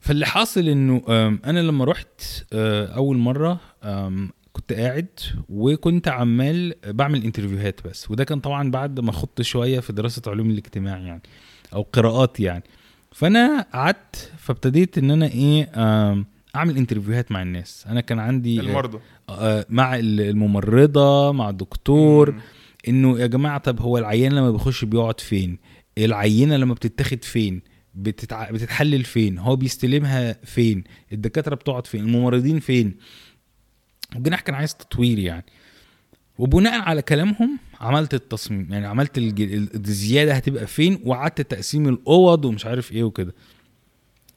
[0.00, 1.02] فاللي حاصل إنه
[1.44, 2.20] أنا لما رحت
[2.52, 3.60] آه، أول مرة
[4.54, 5.06] كنت قاعد
[5.48, 8.10] وكنت عمال بعمل interview هات بس.
[8.10, 11.22] وده كان طبعا بعد ما خضت شوية في دراسة علوم الاجتماع يعني
[11.72, 12.64] أو قراءات يعني.
[13.12, 15.70] فأنا قعدت فابتديت إن أنا إيه
[16.56, 17.84] أعمل interview هات مع الناس.
[17.88, 18.98] أنا كان عندي المرضى.
[19.28, 22.34] آه، مع الممرضة مع الدكتور.
[22.88, 25.58] إنه يا جماعة طب هو العيان لما بيخش بيقعد فين؟
[25.98, 27.62] العينة لما بتتاخد فين؟
[27.94, 28.50] بتتع...
[28.50, 32.96] بتتحلل فين؟ هو بيستلمها فين؟ الدكاترة بتقعد فين؟ الممرضين فين؟
[34.14, 35.44] الجناح كان عايز تطوير يعني.
[36.38, 39.18] وبناء على كلامهم عملت التصميم يعني عملت
[39.74, 43.34] الزيادة هتبقى فين؟ وقعدت تقسيم الأوض ومش عارف إيه وكده.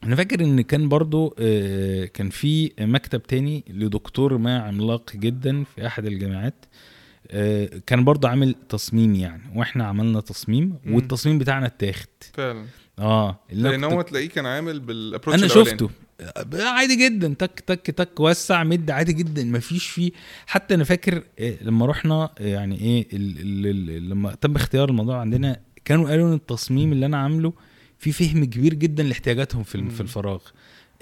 [0.04, 5.86] أنا فاكر إن كان برضو آه، كان في مكتب تاني لدكتور ما عملاق جدا في
[5.86, 6.54] أحد الجامعات
[7.30, 10.78] آه، كان برضو عامل تصميم يعني وإحنا عملنا تصميم.
[10.86, 12.08] والتصميم بتاعنا اتاخد.
[12.34, 12.64] فعلا.
[12.98, 15.90] آه لأن هو تلاقيه كان عامل بال approach أنا شفته.
[16.54, 20.10] عادي جدا تك تك تك وسع مد عادي جدا مفيش فيه.
[20.46, 23.18] حتى أنا فاكر آه، لما رحنا آه، يعني إيه
[23.98, 27.52] لما تم اختيار الموضوع عندنا كانوا قالوا إن التصميم اللي أنا عامله
[27.98, 29.90] في فهم كبير جدا لاحتياجاتهم في.
[29.90, 30.40] في الفراغ.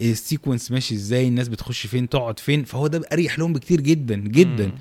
[0.00, 3.80] إيه ال sequence ماشي إزاي الناس بتخش فين تقعد فين فهو ده أريح لهم بكتير
[3.80, 4.72] جدا جدا.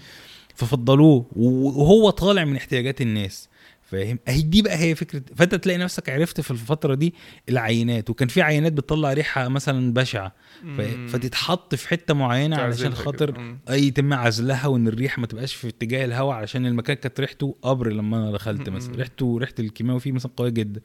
[0.55, 3.49] ففضلوه وهو طالع من احتياجات الناس.
[3.85, 5.21] فاهم؟ أهي دي بقى هي فكرة.
[5.35, 7.13] فأنت تلاقي نفسك عرفت في الفترة دي
[7.49, 10.33] العينات وكان في عينات بتطلع ريحة مثلا بشعة.
[10.77, 10.81] ف-.
[11.11, 13.57] فتتحط في حتة معينة علشان خاطر.
[13.69, 17.91] أي يتم عزلها وإن الريحه ما تبقاش في اتجاه الهواء علشان المكان كانت ريحته قبر
[17.91, 18.95] لما أنا دخلت مثلا.
[18.95, 20.81] ريحته ريحة الكيماوي فيه مثلا قوية جدا.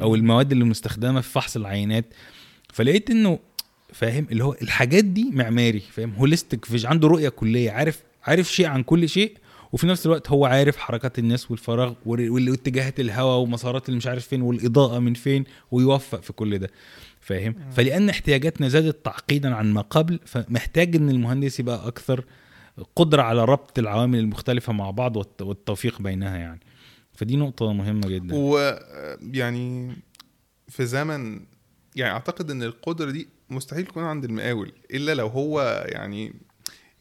[0.00, 2.04] أو المواد اللي مستخدمة في فحص العينات.
[2.72, 3.38] فلقيت إنه
[3.92, 8.66] فاهم؟ اللي هو الحاجات دي معماري فاهم؟ holistic vision عنده رؤية كلية عارف عارف شيء
[8.66, 9.36] عن كل شيء
[9.72, 14.26] وفي نفس الوقت هو عارف حركات الناس والفراغ وال- واتجاهات الهواء ومسارات اللي مش عارف
[14.26, 16.70] فين والإضاءة من فين ويوفق في كل ده.
[17.20, 22.24] فاهم؟ فلأن احتياجاتنا زادت تعقيدا عن ما قبل فمحتاج إن المهندس يبقى أكثر
[22.96, 26.60] قدرة على ربط العوامل المختلفة مع بعض والت- والتوفيق بينها يعني.
[27.12, 28.34] فدي نقطة مهمة جدا.
[28.34, 29.96] ويعني
[30.68, 31.40] في زمن
[31.96, 36.32] يعني أعتقد إن القدرة دي مستحيل تكون عند المقاول إلا لو هو يعني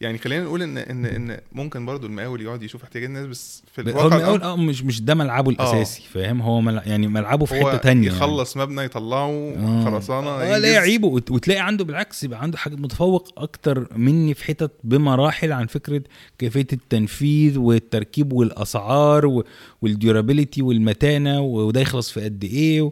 [0.02, 3.82] يعني خلينا نقول ان ان إن ممكن برضو المقاول يقعد يشوف احتياجات الناس بس في
[3.82, 6.84] هو الواقع المقاول الأمر- آه مش مش ده ملعبه الأساسي فاهم هو ملع...
[6.86, 9.84] يعني ملعبه في هو حتة تانية يخلص مبنى يطلعه آه.
[9.86, 10.74] خرسانة آه لا.
[10.74, 15.68] يعيبه وت- وتلاقي عنده بالعكس يبقى عنده حاجة متفوق أكتر مني في حتت بمراحل عن
[15.68, 16.02] فكرة
[16.38, 19.44] كيفية التنفيذ والتركيب والأسعار و-
[19.82, 22.92] والديورابيليتي والمتانة وده يخلص في قد إيه و...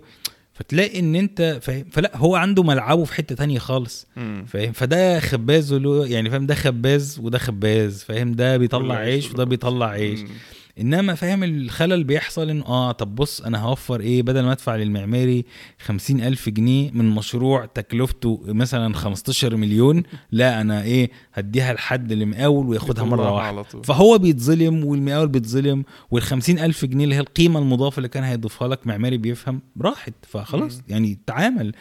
[0.60, 4.08] فتلاقي إن أنت فاهم؟ فلا هو عنده ملعبه في حتة تانية خالص.
[4.48, 5.74] فاهم؟ فده خباز
[6.08, 10.20] يعني فاهم؟ ده خباز وده خباز فاهم؟ ده بيطلع عيش وده بيطلع عيش.
[10.20, 10.28] مم.
[10.82, 15.46] إنما فاهم الخلل بيحصل إن آه طب بص أنا هوفر إيه بدل ما أدفع للمعماري
[15.80, 22.68] خمسين ألف جنيه من مشروع تكلفته مثلا 15 مليون لا أنا إيه هديها لحد المقاول
[22.68, 23.82] وياخدها مرة واحدة.
[23.84, 28.88] فهو بيتظلم والمقاول بيتظلم والخمسين ألف جنيه اللي هي القيمة المضافة اللي كان هيضيفها لك
[28.88, 30.82] معماري بيفهم راحت فخلاص.
[30.88, 31.74] يعني تعامل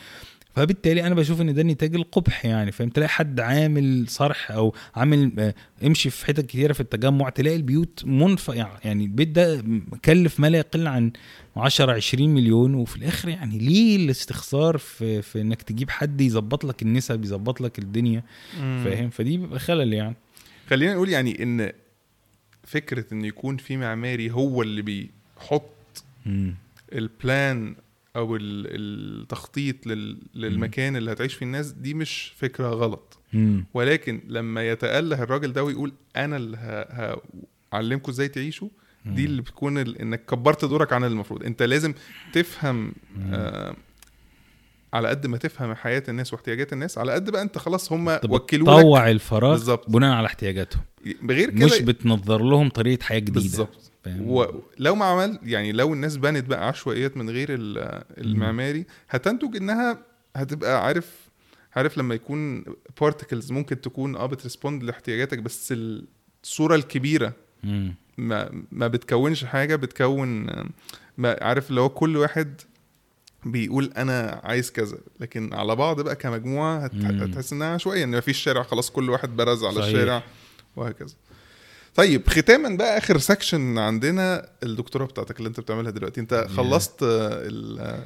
[0.57, 5.33] فبالتالي أنا بشوف إن ده نتاج القبح يعني فاهم تلاقي حد عامل صرح أو عامل
[5.38, 5.55] آه،
[5.87, 8.49] امشي في حتت كتيرة في التجمع تلاقي البيوت منف
[8.85, 11.12] يعني البيت ده مكلف ما لا يقل عن
[11.57, 16.83] 10 20 مليون وفي الآخر يعني ليه الاستخسار في, في إنك تجيب حد يظبط لك
[16.83, 18.23] النسب يظبط لك الدنيا.
[18.57, 20.16] فاهم فدي بيبقى خلل يعني
[20.71, 21.73] خلينا نقول يعني إن
[22.64, 26.05] فكرة إن يكون في معماري هو اللي بيحط.
[26.92, 27.75] البلان
[28.16, 28.66] أو ال-
[29.22, 33.18] التخطيط لل- للمكان اللي هتعيش فيه الناس دي مش فكرة غلط.
[33.74, 36.57] ولكن لما يتأله الراجل ده ويقول أنا اللي
[37.72, 38.68] هعلمكم إزاي تعيشوا
[39.07, 41.44] دي اللي بتكون ال- إنك كبرت دورك عن المفروض.
[41.44, 41.94] أنت لازم
[42.33, 42.92] تفهم
[43.33, 43.76] آه
[44.94, 48.38] على قد ما تفهم حياة الناس واحتياجات الناس على قد بقى أنت خلاص هم وكلوا
[48.38, 49.76] لك بتطوع الفراغ.
[49.88, 50.83] بناء على احتياجاتهم.
[51.22, 53.35] بغير كده مش بتنظر لهم طريقة حياة جديدة.
[53.40, 53.90] بالظبط؟
[54.21, 59.99] ولو ما عمل يعني لو الناس بنت بقى عشوائيات من غير ال- المعماري هتنتج إنها
[60.37, 61.27] هتبقى عارف
[61.77, 62.64] عارف لما يكون
[63.01, 65.75] particles ممكن تكون آه بت respond لاحتياجاتك بس
[66.45, 67.33] الصورة الكبيرة
[67.64, 67.95] مم.
[68.19, 70.47] ما ما بتكونش حاجة بتكون
[71.19, 72.61] ما عارف اللي هو كل واحد
[73.45, 76.90] بيقول أنا عايز كذا لكن على بعض بقى كمجموعة.
[77.03, 79.87] هتحس إنها عشوائية إن مفيش شارع خلاص كل واحد برز على صحيح.
[79.87, 80.23] الشارع
[80.77, 81.14] وهكذا
[81.97, 86.21] طيب ختاما بقى آخر section عندنا الدكتوراه بتاعتك اللي انت بتعملها دلوقتي.
[86.21, 86.47] انت.
[86.57, 87.49] خلصت آه،
[87.81, 88.05] آه،.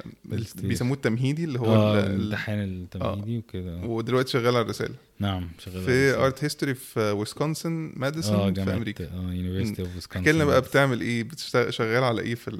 [0.55, 3.75] بيسموه التمهيدي اللي هو ال- الامتحان التمهيدي وكده.
[3.77, 4.95] ودلوقتي شغال على الرسالة.
[5.19, 9.03] نعم شغال في art history في ويسكونسن ماديسون في جامعة أمريكا.
[9.05, 12.51] آه University of Wisconsin احكي لنا بقى بتعمل إيه بتشتغل شغال على إيه في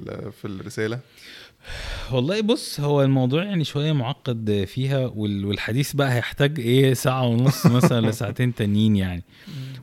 [0.41, 0.99] في الرسالة؟
[2.11, 7.65] والله بص هو الموضوع يعني شوية معقد فيها وال- والحديث بقى هيحتاج إيه ساعة ونص
[7.65, 9.23] مثلا لساعتين تانيين يعني.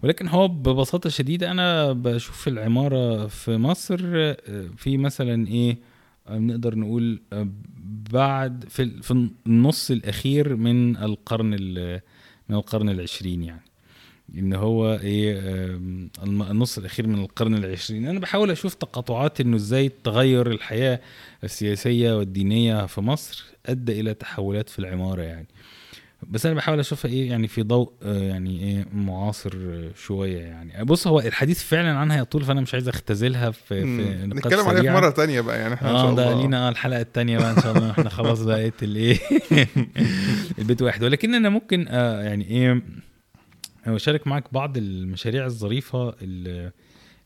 [0.03, 4.37] ولكن هو ببساطة شديدة أنا بشوف العمارة في مصر آه،
[4.77, 5.79] في مثلا إيه
[6.31, 7.49] نقدر نقول آه،
[8.12, 12.01] بعد في في النص الأخير من القرن ال-
[12.49, 13.62] من القرن العشرين يعني.
[14.38, 15.38] إن هو إيه
[16.23, 18.07] النص الأخير من القرن العشرين.
[18.09, 21.01] أنا بحاول أشوف تقاطعات إنه إزاي تغير الحياة
[21.45, 25.47] السياسية والدينية في مصر ادى إلى تحولات في العمارة يعني.
[26.31, 30.85] بس أنا بحاول أشوفها إيه يعني في ضوء آه، يعني إيه معاصر آه، شوية يعني.
[30.85, 33.81] بص هو الحديث فعلا عنها يطول فأنا مش عايز أختزلها في.
[33.83, 34.91] في نتكلم عليها في.
[34.91, 36.43] مرة تانية بقى يعني إحنا إن شاء آه ده الله.
[36.43, 39.19] لينا الحلقة الثانية بقى إن شاء الله إحنا خلاص بقيت الايه
[40.59, 41.05] البيت واحد.
[41.05, 42.83] ولكن أنا ممكن آه يعني إيه
[43.96, 46.72] اشارك معاك بعض المشاريع الظريفة اللي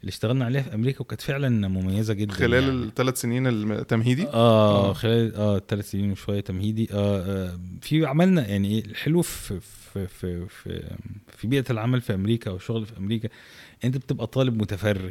[0.02, 2.84] اللي اشتغلنا عليها في أمريكا وكانت فعلا مميزة جدا خلال يعني.
[2.84, 4.92] الثلاث سنين التمهيدي آه آه.
[4.92, 10.46] خلال آه ثلاث سنين وشوية تمهيدي آه, آه في عملنا يعني الحلو في في في
[10.48, 10.96] في,
[11.36, 13.28] في بيئة العمل في أمريكا أو الشغل في أمريكا
[13.84, 15.10] أنت بتبقى طالب متفرغ.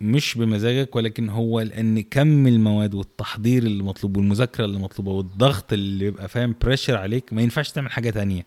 [0.00, 6.06] مش بمزاجك ولكن هو لأن كم المواد والتحضير اللي مطلوب والمذاكرة اللي مطلوبة والضغط اللي
[6.06, 8.46] يبقى فاهم بريشر عليك ما ينفعش تعمل حاجة تانية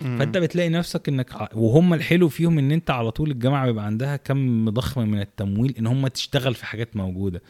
[0.00, 4.70] فانت بتلاقي نفسك انك وهم الحلو فيهم ان انت على طول الجامعة بيبقى عندها كم
[4.70, 7.42] ضخم من التمويل ان هم تشتغل في حاجات موجودة.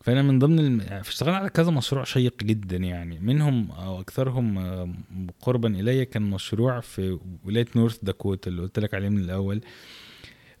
[0.00, 0.80] فانا من ضمن الم...
[0.80, 3.18] يعني اشتغلنا على كذا مشروع شيق جدا يعني.
[3.18, 4.94] منهم أو اكثرهم آه،
[5.40, 9.60] أقربها لي كان مشروع في ولاية North Dakota اللي قلت لك عليه من الأول.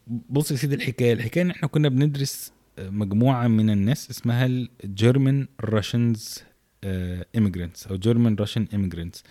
[0.06, 4.46] بص يا سيدي الحكاية الحكاية إن إحنا كنا بندرس آه، مجموعة من الناس اسمها
[4.84, 6.44] ال German Russians
[7.36, 9.22] immigrants أو German Russian immigrants.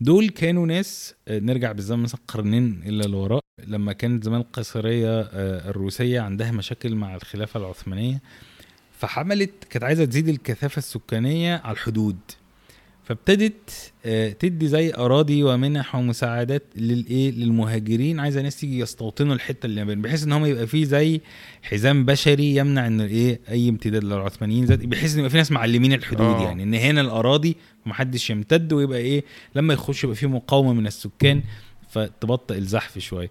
[0.00, 3.40] دول كانوا ناس آه، نرجع بالزمن مثلا قرنين إلى الوراء.
[3.66, 8.22] لما كانت زمان القيصرية آه، الروسية عندها مشاكل مع الخلافة العثمانية
[8.98, 12.16] فحملت كانت عايزة تزيد الكثافة السكانية على الحدود.
[13.08, 18.20] فابتدت آه، تدي زي أراضي ومنح ومساعدات للايه للمهاجرين.
[18.20, 21.20] عايزه ناس تيجي يستوطنوا الحتة اللي بين بحيث إن هم يبقى فيه زي
[21.62, 24.66] حزام بشري يمنع إن إيه أي امتداد للعثمانيين.
[24.66, 26.42] زاد بحيث إن يبقى في ناس معلمين الحدود آه.
[26.42, 26.62] يعني.
[26.62, 31.42] إن هنا الأراضي ومحدش يمتد ويبقى إيه لما يخش يبقى في مقاومة من السكان
[31.90, 33.30] فتبطئ الزحف شوية.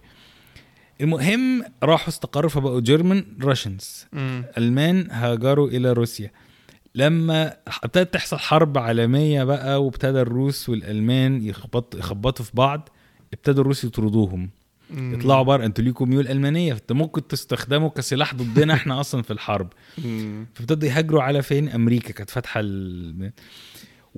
[1.00, 4.06] المهم راحوا استقروا فبقوا جيرمان راشنز.
[4.58, 6.30] ألمان هاجروا إلى روسيا.
[6.94, 12.88] لما ابتدت تحصل حرب عالمية بقى وابتدى الروس والألمان يخبط يخبطوا في بعض
[13.32, 14.50] ابتدوا الروس يطردوهم
[14.90, 15.14] مم.
[15.14, 19.68] يطلعوا بره أنتوا ليكم ميول ألمانية فانت ممكن تستخدموا كسلاح ضدنا إحنا أصلا في الحرب.
[20.54, 23.32] فابتدوا يهاجروا على فين أمريكا كانت فاتحة ال...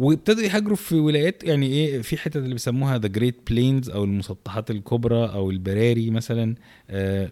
[0.00, 4.70] وابتدوا يهاجروا في ولايات يعني إيه في حتت اللي بيسموها the Great Plains أو المسطحات
[4.70, 6.54] الكبرى أو البراري مثلا
[6.90, 7.30] آه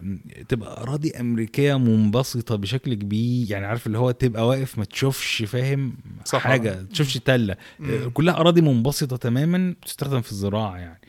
[0.49, 5.93] تبقى أراضي أمريكية منبسطة بشكل كبير يعني عارف اللي هو تبقى واقف ما تشوفش فاهم
[6.25, 6.39] صح.
[6.39, 8.07] حاجة تشوفش تله آه.
[8.07, 10.99] كلها أراضي منبسطة تماما بتستخدم في الزراعة يعني.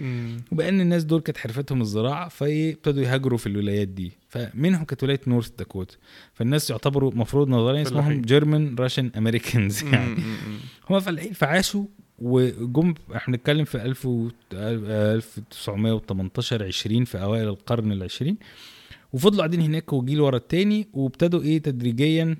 [0.52, 5.50] وبأن الناس دول كانت حرفتهم الزراعة فابتدوا يهاجروا في الولايات دي فمنهم كانت ولايه North
[5.58, 5.96] Dakota
[6.34, 8.22] فالناس يعتبروا مفروض نظريا اسمهم.
[8.22, 9.84] German Russian Americans.
[9.84, 10.16] يعني.
[10.90, 11.84] هم فلاحين فعاشوا
[12.18, 18.36] وجم إحنا بنتكلم في 1000 و 1918 20 في أوائل القرن العشرين
[19.12, 22.36] وفضلوا قاعدين هناك وجيل ورا التاني وابتدوا إيه تدريجيا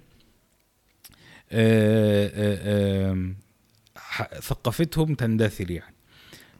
[1.52, 3.36] آه، آه، آم،
[3.96, 5.94] ح- ثقافتهم تندثر يعني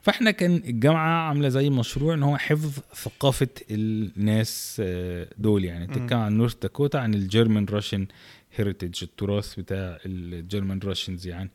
[0.03, 5.65] فاحنا كان الجامعة عاملة زي مشروع إن هو حفظ ثقافة الناس آه، دول.
[5.65, 5.93] يعني مم.
[5.93, 8.07] بتتكلم عن North Dakota عن ال German Russian
[8.57, 11.51] heritage التراث بتاع ال German Russians يعني.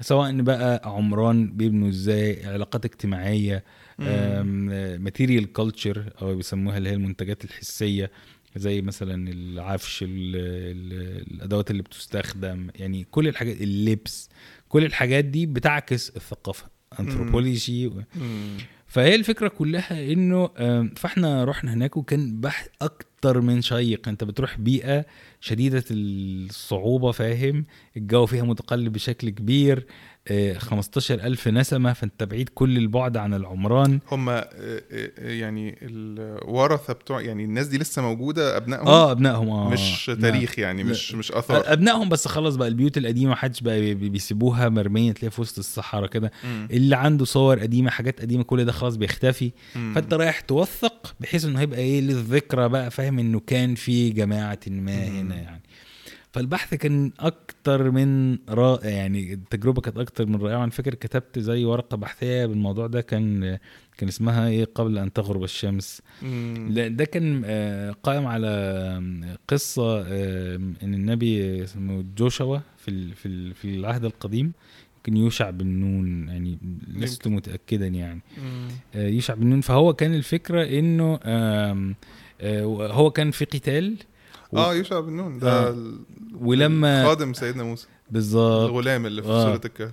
[0.00, 3.64] سواء بقى عمران بيبنوا إزاي علاقات اجتماعية
[4.98, 8.10] material culture أو بيسموها اللي هي المنتجات الحسية
[8.56, 12.68] زي مثلا العفش ال ال الأدوات اللي بتستخدم.
[12.74, 14.30] يعني كل الحاجات اللبس
[14.68, 16.75] كل الحاجات دي بتعكس الثقافة.
[17.00, 17.90] انثروبولوجي
[18.86, 20.46] فهي الفكرة كلها إنه
[20.96, 22.68] فإحنا رحنا هناك وكان بحث
[23.16, 25.04] أكتر من شيق أنت بتروح بيئة
[25.40, 27.64] شديدة الصعوبة فاهم
[27.96, 29.86] الجو فيها متقلب بشكل كبير
[30.28, 34.48] آه، 15000 نسمة فأنت بعيد كل البعد عن العمران هم آه،
[34.92, 40.06] آه، يعني الورثة بتوع يعني الناس دي لسه موجودة أبنائهم آه أبنائهم آه مش.
[40.20, 40.84] تاريخ يعني.
[40.84, 45.12] مش مش آثار أبنائهم بس خلاص بقى البيوت القديمة محدش بقى بي- بي- بيسيبوها مرمية
[45.12, 46.30] تلاقيها في وسط الصحراء كده.
[46.70, 49.92] اللي عنده صور قديمة حاجات قديمة كل ده خلاص بيختفي مم.
[49.94, 55.06] فأنت رايح توثق بحيث إنه هيبقى إيه للذكرى بقى فاهم إنه كان في جماعة ما.
[55.08, 55.62] هنا يعني.
[56.32, 60.62] فالبحث كان أكتر من رائع يعني التجربة كانت أكتر من رائعة.
[60.62, 63.58] أنا فاكر كتبت زي ورقة بحثية بالموضوع ده كان
[63.98, 66.02] كان اسمها إيه قبل أن تغرب الشمس.
[66.88, 68.48] ده كان آه، قائم على
[69.48, 70.00] قصة
[70.82, 74.52] إن النبي اسمه جوشوا في في في العهد القديم.
[74.96, 78.20] يمكن يوشع بن نون يعني لست متأكدا يعني.
[78.94, 79.60] آه، يوشع بن نون.
[79.60, 81.18] فهو كان الفكرة إنه
[82.42, 83.96] هو كان في قتال
[84.52, 85.76] و- آه يوشع بن نون ده آه.
[86.34, 89.44] ولما خادم سيدنا موسى بالظبط الغلام اللي في آه.
[89.44, 89.90] سوره الكهف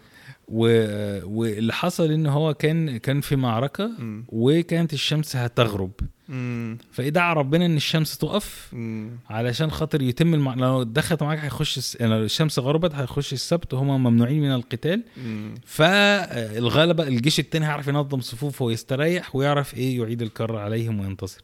[0.47, 4.25] و- واللي حصل إن هو كان كان في معركة مم.
[4.29, 5.91] وكانت الشمس هتغرب
[6.29, 6.77] مم.
[6.91, 9.10] فادعى ربنا إن الشمس تقف مم.
[9.29, 10.53] علشان خاطر يتم المع...
[10.56, 11.97] لو دخلت معاك هيخش الس...
[12.01, 15.56] لو الشمس غربت هيخش السبت وهم ممنوعين من القتال مم.
[15.65, 21.41] فالغلبة الجيش التاني هيعرف ينظم صفوفه ويستريح ويعرف إيه يعيد الكرة عليهم وينتصر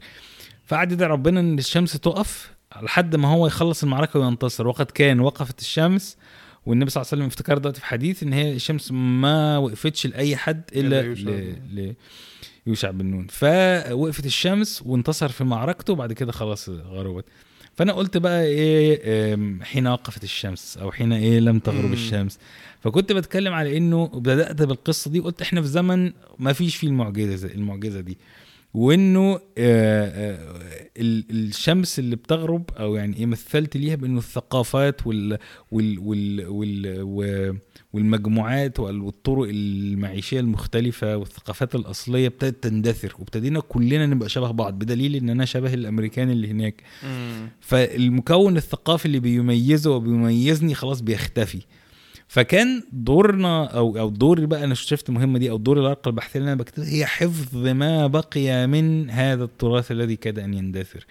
[0.70, 2.52] فقعد يدعي ربنا إن الشمس تقف
[2.82, 4.68] لحد ما هو يخلص المعركة وينتصر.
[4.68, 6.18] وقد كان وقفت الشمس
[6.66, 10.38] والنبي صلى الله عليه وسلم افتكر دلوقتي في حديث إن هي الشمس ما وقفتش لأي
[10.38, 11.56] حد إلا إلا يوشع ل...
[11.76, 11.96] ل...
[12.68, 13.28] يوشع بن نون.
[13.28, 17.26] فوقفت الشمس وانتصر في معركته وبعد كده خلاص غربت.
[17.76, 21.94] فأنا قلت بقى إيه حين وقفت الشمس أو حين إيه لم تغرب.
[21.94, 22.40] الشمس.
[22.80, 27.48] فكنت بتكلم على إنه بدأت بالقصة دي قلت إحنا في زمن ما فيش فيه المعجزة
[27.48, 28.18] المعجزة دي.
[28.74, 35.38] وإنه آه، آه، ال- الشمس اللي بتغرب أو يعني إيه مثلت ليها بإنه الثقافات وال
[35.72, 36.48] وال وال,
[37.02, 37.58] وال
[37.94, 45.16] والمجموعات وال- والطرق المعيشية المختلفة والثقافات الأصلية ابتدت تندثر وابتدينا كلنا نبقى شبه بعض بدليل
[45.16, 47.50] إن أنا شبه الأمريكان اللي هناك مم.
[47.60, 51.60] فالمكون الثقافي اللي بيميزه وبيميزني خلاص بيختفي
[52.32, 56.52] فكان دورنا أو أو دوري بقى أنا شفت مهمه دي أو دور الورقه البحثيه اللي
[56.54, 61.06] أنا بكتبها هي حفظ ما بقي من هذا التراث الذي كاد أن يندثر.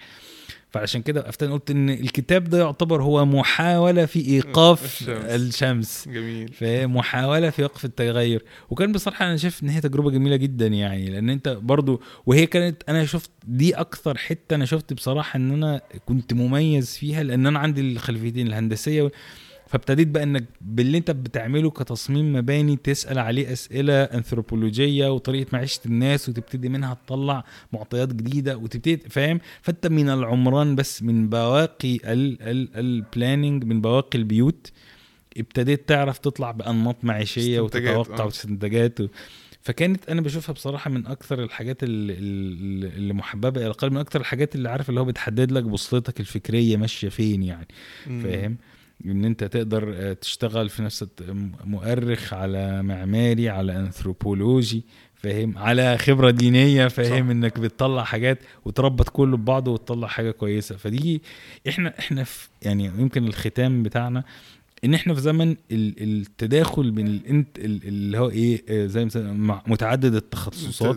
[0.71, 5.25] فعشان كده وقفت قلت إن الكتاب ده يعتبر هو محاولة في إيقاف الشمس.
[5.25, 6.07] الشمس.
[6.07, 6.53] جميل.
[6.53, 8.43] فمحاولة في وقف التغير.
[8.69, 12.83] وكان بصراحة أنا شايف إن هي تجربة جميلة جدا يعني لأن أنت برضو وهي كانت
[12.89, 17.59] أنا شفت دي أكثر حتة أنا شفت بصراحة إن أنا كنت مميز فيها لأن أنا
[17.59, 19.11] عندي الخلفيتين الهندسية وال-
[19.69, 26.29] فابتديت بقى إنك باللي أنت بتعمله كتصميم مباني تسأل عليه أسئلة انثروبولوجيه وطريقة معيشة الناس
[26.29, 33.81] وتبتدي منها تطلع معطيات جديدة وتبتدي فاهم فأنت من العمران بس من بواقي البلاننج من
[33.81, 34.71] بواقي البيوت
[35.37, 38.25] ابتديت تعرف تطلع بأنماط معيشية وتتوقع آه.
[38.25, 39.07] واستنتاجات و...
[39.61, 42.13] فكانت أنا بشوفها بصراحة من أكثر الحاجات اللي,
[42.87, 46.77] اللي محببة إلى القلب من أكثر الحاجات اللي عارف اللي هو بتحدد لك بوصلتك الفكرية
[46.77, 47.67] ماشية فين يعني.
[48.05, 48.57] فاهم
[49.05, 51.05] إن أنت تقدر آه، تشتغل في نفس
[51.65, 54.83] مؤرخ على معماري على انثروبولوجي
[55.15, 57.31] فاهم؟ على خبرة دينية فاهم؟ صح.
[57.31, 60.77] إنك بتطلع حاجات وتربط كله ببعضه وتطلع حاجة كويسة.
[60.77, 61.21] فدي
[61.67, 64.23] إحنا إحنا في يعني يمكن الختام بتاعنا.
[64.85, 69.05] إن إحنا في زمن ال- التداخل بين ال inter ال- اللي هو إيه آه، زي
[69.05, 70.95] مثلا متعدد التخصصات.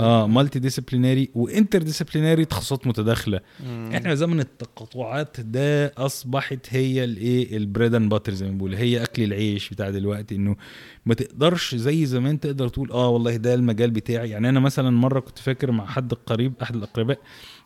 [0.00, 3.90] آه multidisciplinary و interdisciplinary تخصصات متداخلة مم.
[3.94, 8.74] إحنا في زمن التقاطعات ده أصبحت هي الايه ال bread and butter زي ما بنقول
[8.74, 10.56] هي أكل العيش بتاع دلوقتي إنه
[11.06, 15.20] ما تقدرش زي زمان تقدر تقول آه والله ده المجال بتاعي يعني أنا مثلا مرة
[15.20, 17.18] كنت فاكر مع حد قريب أحد الأقرباء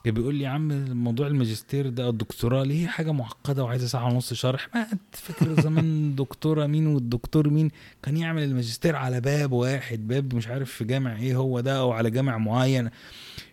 [0.04, 0.68] كان بيقول لي يا عم
[1.04, 6.14] موضوع الماجستير ده الدكتوراه ليه حاجة معقدة وعايزة ساعة ونص شرح؟ ما أنت فاكر زمان
[6.16, 7.70] دكتورة مين والدكتور مين
[8.02, 11.92] كان يعمل الماجستير على باب واحد باب مش عارف في جامع إيه هو ده أو
[11.92, 12.90] على جامع معين.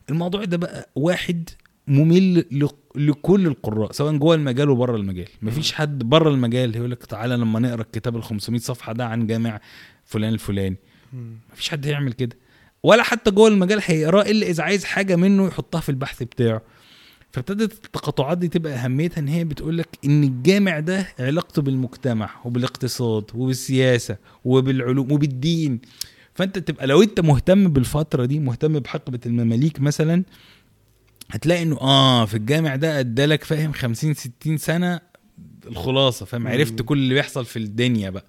[0.09, 1.49] الموضوع ده بقى واحد
[1.88, 2.45] ممل
[2.95, 5.28] لكل القراء سواء جوه المجال وبره المجال.
[5.41, 9.28] مفيش حد بره المجال هيقول لك تعالى لما نقرأ الكتاب ال 500 صفحة ده عن
[9.28, 9.59] جامع
[10.05, 10.78] فلان الفلاني.
[11.53, 12.36] مفيش حد هيعمل كده.
[12.84, 16.61] ولا حتى جوه المجال هيقراه إلا إذا عايز حاجة منه يحطها في البحث بتاعه.
[17.32, 23.25] فابتدت التقاطعات دي تبقى أهميتها إن هي بتقول لك إن الجامع ده علاقته بالمجتمع وبالاقتصاد
[23.36, 25.82] وبالسياسة وبالعلوم وبالدين.
[26.34, 30.23] فأنت تبقى لو أنت مهتم بالفترة دي مهتم بحقبة المماليك مثلا
[31.32, 34.99] هتلاقي إنه آه في الجامع ده أدالك فاهم 50 60 سنة
[35.67, 36.82] الخلاصة فاهم؟ عرفت.
[36.82, 38.25] كل اللي بيحصل في الدنيا بقى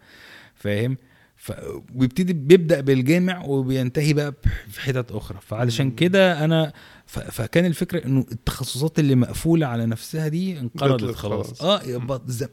[0.55, 0.97] فاهم؟
[1.43, 1.53] ف...
[1.95, 4.35] وبيبتدي بيبدأ بالجامع وبينتهي بقى
[4.69, 5.91] في حتت أخرى فعلشان.
[5.91, 6.73] كده أنا.
[7.07, 11.63] فكان الفكرة إنه التخصصات اللي مقفولة على نفسها دي انقرضت خلاص خلاص.
[11.63, 11.81] آه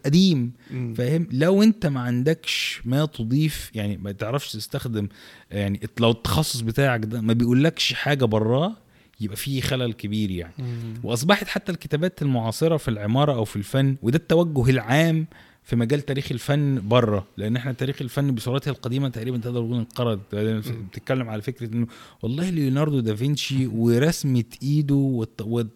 [0.05, 0.51] قديم.
[0.97, 5.07] فاهم لو أنت ما عندكش ما تضيف يعني ما تعرفش تستخدم
[5.51, 8.75] يعني لو التخصص بتاعك ده ما بيقولكش حاجة براه
[9.21, 10.93] يبقى فيه خلل كبير يعني مم.
[11.03, 15.27] وأصبحت حتى الكتابات المعاصرة في العمارة أو في الفن وده التوجه العام
[15.69, 20.19] في مجال تاريخ الفن بره لأن إحنا تاريخ الفن بصورته القديمة تقريبا تقدر تقول انقرض.
[20.33, 21.87] بتتكلم على فكرة إنه
[22.21, 25.27] والله ليوناردو دافنشي ورسمة إيده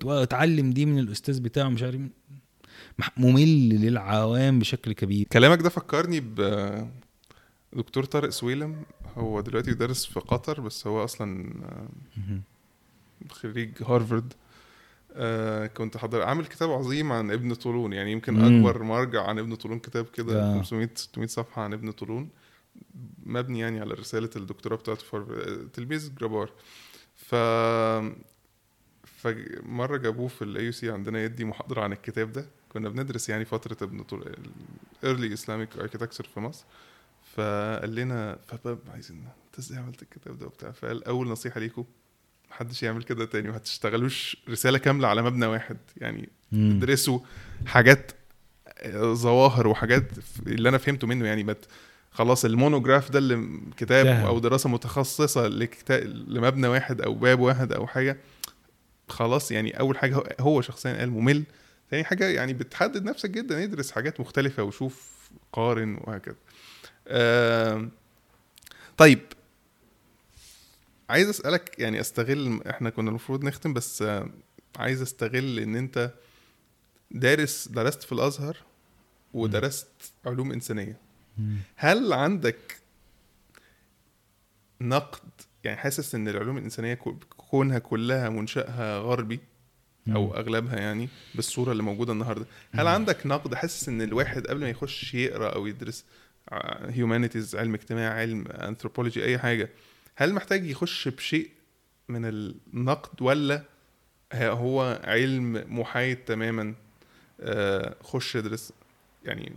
[0.04, 2.02] واتعلم دي من الأستاذ بتاعه مش عارف
[3.18, 5.28] ممل للعوام بشكل كبير.
[5.32, 6.36] كلامك ده فكرني ب
[7.74, 8.76] دكتور طارق سويلم.
[9.18, 11.54] هو دلوقتي بيدرس في قطر بس هو أصلا
[13.30, 14.34] خريج هارفارد.
[15.16, 18.58] آه كنت حضر عامل كتاب عظيم عن ابن طولون يعني يمكن مم.
[18.68, 20.58] أكبر مرجع عن ابن طولون كتاب كده آه.
[20.58, 22.30] 500 600 صفحة عن ابن طولون
[23.26, 26.50] مبني يعني على رسالة الدكتوراه بتاعته في تلميذ جرابار
[27.16, 27.36] ف
[29.06, 33.78] فمره جابوه في ال AUC عندنا يدي محاضرة عن الكتاب ده كنا بندرس يعني فترة
[33.82, 34.32] ابن طولون
[35.04, 36.66] early Islamic architecture في مصر
[37.36, 41.84] فقال لنا فباب عايزين انت إزاي عملت الكتاب ده وبتاع فقال أول نصيحة ليكم
[42.54, 46.30] محدش يعمل كده تاني وما تشتغلوش رسالة كاملة على مبنى واحد يعني.
[46.54, 47.20] ادرسوا
[47.66, 48.12] حاجات
[48.78, 50.04] آه، ظواهر وحاجات
[50.48, 51.66] اللي أنا فهمته منه يعني بت
[52.12, 54.26] خلاص ال monograph ده اللي كتاب فاهم.
[54.26, 58.18] أو دراسة متخصصة لكتاب لمبنى واحد أو باب واحد أو حاجة
[59.10, 61.44] خلاص يعني أول حاجة هو- شخصيا قال ممل
[61.90, 65.14] تاني حاجة يعني بتحدد نفسك جدا ادرس حاجات مختلفة وشوف
[65.54, 66.36] قارن وهكذا
[67.08, 67.92] آم،
[68.98, 69.20] طيب
[71.14, 74.30] عايز أسألك يعني أستغل إحنا كنا المفروض نختم بس آه،
[74.78, 76.14] عايز أستغل إن أنت
[77.12, 78.58] دارس درست في الأزهر
[79.34, 79.88] ودرست
[80.26, 80.98] علوم إنسانية.
[81.76, 82.78] هل عندك
[84.82, 85.30] نقد
[85.64, 89.40] يعني حاسس إن العلوم الإنسانية كو- كونها كلها منشأها غربي
[90.10, 90.34] أو.
[90.36, 92.88] أغلبها يعني بالصورة اللي موجودة النهارده هل.
[92.88, 96.06] عندك نقد حاسس إن الواحد قبل ما يخش يقرأ أو يدرس
[96.90, 99.70] humanities علم اجتماع علم انثروبولوجي أي حاجة
[100.16, 101.50] هل محتاج يخش بشيء
[102.10, 103.64] من النقد ولا
[104.34, 106.74] هو علم محايد تماما؟
[107.42, 108.74] آه، خش ادرس.
[109.26, 109.52] يعني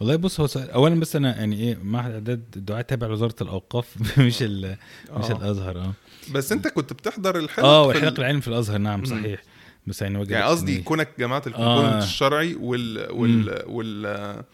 [0.00, 3.96] والله بص هو سؤال اولا بس أنا يعني إيه معهد اعداد الدعاء تابع لوزارة الأوقاف.
[4.26, 4.76] مش ال
[5.12, 5.36] مش آه.
[5.36, 5.92] الأزهر آه.
[6.32, 9.04] بس أنت كنت بتحضر الحلق آه والحلق ال- العلم في الأزهر نعم.
[9.04, 9.42] صحيح.
[9.86, 10.82] بس يعني وجه يعني قصدي.
[10.82, 12.02] كونك جماعة الكومبوننت آه.
[12.02, 14.44] الشرعي وال وال وال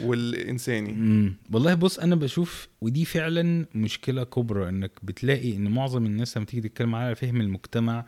[0.00, 6.36] والإنساني امم والله بص أنا بشوف ودي فعلا مشكلة كبرى إنك بتلاقي إن معظم الناس
[6.36, 8.04] لما تيجي تتكلم على فهم المجتمع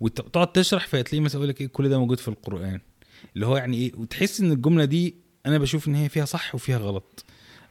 [0.00, 2.80] وتقعد تشرح فتلاقيه مثلا يقول لك إيه كل ده موجود في القرآن
[3.34, 5.14] اللي هو يعني إيه وتحس إن الجملة دي
[5.46, 7.24] أنا بشوف إن هي فيها صح وفيها غلط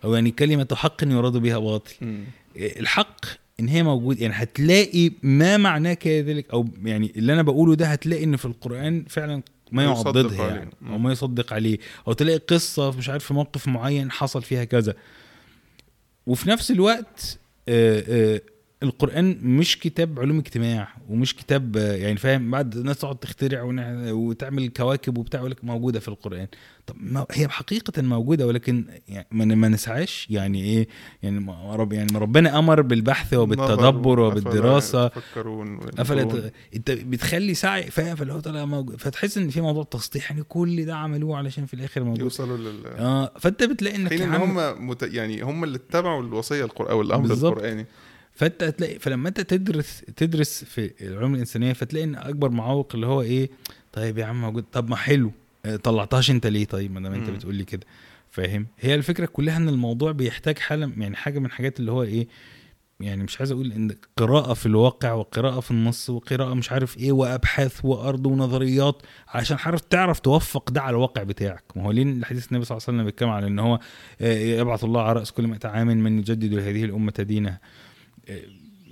[0.04, 2.24] أو يعني كلمة حق يراد بها باطل مم.
[2.56, 3.26] الحق
[3.60, 8.24] إن هي موجود يعني هتلاقي ما معناه كذلك أو يعني اللي أنا بقوله ده هتلاقي
[8.24, 9.42] إن في القرآن فعلا
[9.72, 10.56] ما يعضدها عليه.
[10.56, 10.72] يعني.
[10.90, 14.96] أو ما يصدق عليه أو تلاقي قصة مش عارف في موقف معين حصل فيها كذا
[16.28, 17.40] وفي نفس الوقت
[17.70, 18.42] آه آه
[18.84, 23.64] القرآن مش كتاب علوم اجتماع ومش كتاب يعني فاهم بعد الناس تقعد تخترع
[24.12, 26.48] وتعمل كواكب وبتاع يقول لك موجودة في القرآن.
[26.88, 30.88] طب ما هي حقيقة موجودة ولكن يعني ما نسعاش؟ يعني إيه؟
[31.24, 38.16] يعني ما رب يعني ما ربنا أمر بالبحث وبالتدبر يتفكرون أفلا أنت بتخلي سعي فاهم؟
[38.16, 41.74] فاللي هو طالع موجود فتحس إن في موضوع تسطيح يعني كل ده عملوه علشان في
[41.74, 42.20] الآخر موجود.
[42.20, 45.04] يوصلوا لل آه فأنت بتلاقي إنك حين إن هم مت...
[45.04, 47.34] يعني هم اللي اتبعوا الوصية القرآن أو الأمر.
[47.34, 47.86] القرآني.
[48.40, 53.22] فانت هتلاقي فلما انت تدرس تدرس في العلوم الإنسانية فتلاقي إن أكبر معوق اللي هو
[53.22, 53.50] إيه
[53.94, 55.32] طيب يا عم موجود طب ما حلو.
[55.66, 57.30] آه، طلعتهاش أنت ليه طيب؟ ما دام أنت.
[57.30, 57.86] بتقول لي كده.
[58.30, 62.28] فاهم؟ هي الفكرة كلها إن الموضوع بيحتاج حالة يعني حاجة من الحاجات اللي هو إيه
[63.00, 67.12] يعني مش عايز أقول إن قراءة في الواقع وقراءة في النص وقراءة مش عارف إيه
[67.12, 71.64] وأبحاث وأرض ونظريات عشان عارف تعرف توفق ده على الواقع بتاعك.
[71.76, 73.80] ما هو ليه الحديث النبي صلى الله عليه وسلم بيتكلم على إن هو
[74.22, 77.60] آه، يبعث الله على رأس كل 100 عام من يجدد هذه الأمة دينها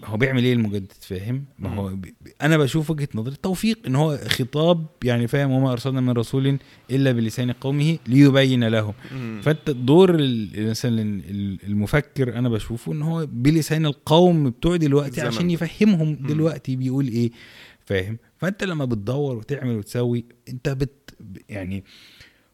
[0.05, 1.97] هو بيعمل إيه المجدد فاهم ما هو
[2.41, 6.57] أنا بشوف وجهة نظري التوفيق إن هو خطاب يعني فاهم وما أرسلنا من رسول
[6.91, 8.93] إلا بلسان قومه ليبين لهم.
[9.41, 15.51] فأنت دور ال- مثلا ال- المفكر أنا بشوفه إن هو بلسان القوم بتوع دلوقتي عشان.
[15.51, 16.27] يفهمهم مم.
[16.27, 17.31] دلوقتي بيقول إيه
[17.85, 21.15] فاهم فأنت لما بتدور وتعمل وتسوي أنت بت
[21.49, 21.83] يعني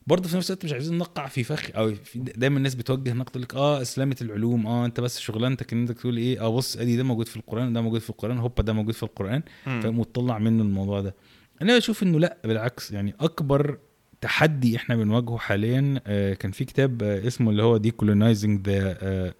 [0.08, 3.38] برضه في نفس الوقت مش عايزين نقع في فخ أو في دايما الناس بتوجه نقد
[3.38, 6.98] لك آه إسلامة العلوم آه أنت بس شغلانتك إن أنت تقول إيه آه بص أدي
[6.98, 9.44] ده موجود في القرآن ده موجود في القرآن هوبا ده موجود في القرآن.
[9.66, 11.16] فاهم؟ وتطلع منه الموضوع ده.
[11.62, 13.78] أنا بشوف إنه لأ بالعكس يعني أكبر
[14.22, 18.70] تحدي إحنا بنواجهه حاليا آه، كان في كتاب آه، اسمه اللي هو the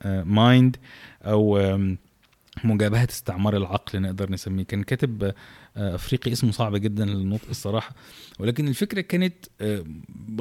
[0.02, 0.72] آه، mind
[1.26, 1.58] أو
[2.64, 5.34] مجابهة استعمار العقل نقدر نسميه كان كاتب
[5.78, 7.96] أفريقي اسمه صعب جدا للنطق الصراحة
[8.40, 9.84] ولكن الفكرة كانت آه،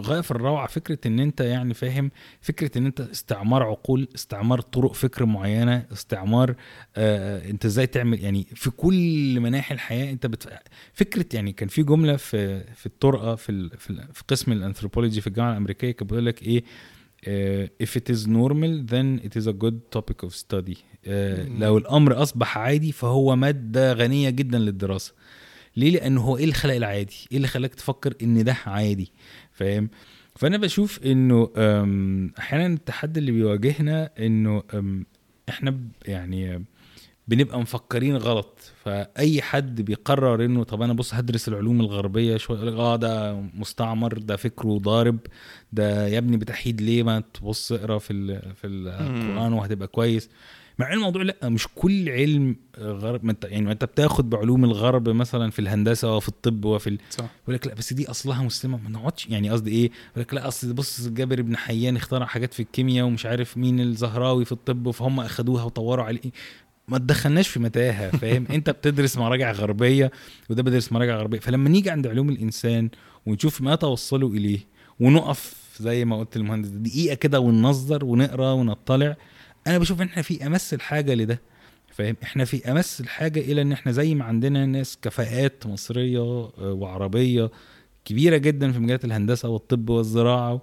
[0.00, 2.10] غاية في الروعة فكرة إن أنت يعني فاهم
[2.40, 6.54] فكرة إن أنت استعمار عقول استعمار طرق فكر معينة استعمار
[6.96, 10.48] آه، أنت إزاي تعمل يعني في كل مناحي الحياة أنت بت...
[10.92, 13.70] فكرة يعني كان في جملة في في الطرقة في.
[13.78, 16.64] في, قسم الأنثروبولوجي في الجامعة الأمريكية كانت بتقول لك إيه
[17.28, 20.76] آه، if it is normal then it is a good topic of study.
[21.06, 21.56] مم.
[21.58, 25.12] لو الأمر أصبح عادي فهو مادة غنية جدا للدراسة.
[25.76, 29.12] ليه؟ لأنه هو إيه اللي خلق العادي؟ إيه اللي خلاك تفكر إن ده عادي؟
[29.52, 29.90] فاهم؟
[30.36, 31.50] فأنا بشوف إنه
[32.38, 34.62] أحيانا التحدي اللي بيواجهنا إنه
[35.48, 36.64] إحنا يعني أم،
[37.28, 38.58] بنبقى مفكرين غلط.
[38.84, 44.36] فأي حد بيقرر إنه طب أنا بص هدرس العلوم الغربية شوية آه ده مستعمر ده
[44.36, 45.18] فكره ضارب
[45.72, 50.28] ده يا ابني بتحيد ليه ما تبص اقرأ في ال- في القرآن وهتبقى كويس.
[50.78, 55.08] مع الموضوع لأ مش كل علم غرب ما أنت يعني ما أنت بتاخد بعلوم الغرب
[55.08, 56.98] مثلا في الهندسة وفي الطب وفي ال...
[57.10, 57.24] صح.
[57.42, 60.48] يقول لك لأ بس دي أصلها مسلمة ما نقعدش يعني قصدي إيه؟ يقول لك لأ
[60.48, 64.90] أصل بص جابر بن حيان اخترع حاجات في الكيمياء ومش عارف مين الزهراوي في الطب
[64.90, 66.20] فهم أخدوها وطوروا عليه.
[66.88, 70.10] ما تدخلناش في متاهة فاهم؟ انت بتدرس مراجع غربية
[70.50, 72.88] وده بيدرس مراجع غربية فلما نيجي عند علوم الإنسان
[73.26, 74.58] ونشوف ما توصلوا إليه
[75.00, 79.16] ونقف زي ما قلت المهندس دقيقة كده وننظر ونقرأ ونطلع
[79.66, 81.40] أنا بشوف إن إحنا في أمس الحاجة لده
[81.92, 86.52] فاهم؟ إحنا في أمس الحاجة إلى إن إحنا زي ما عندنا ناس كفاءات مصرية آه،
[86.58, 87.50] وعربية
[88.04, 90.62] كبيرة جدا في مجالات الهندسة والطب والزراعة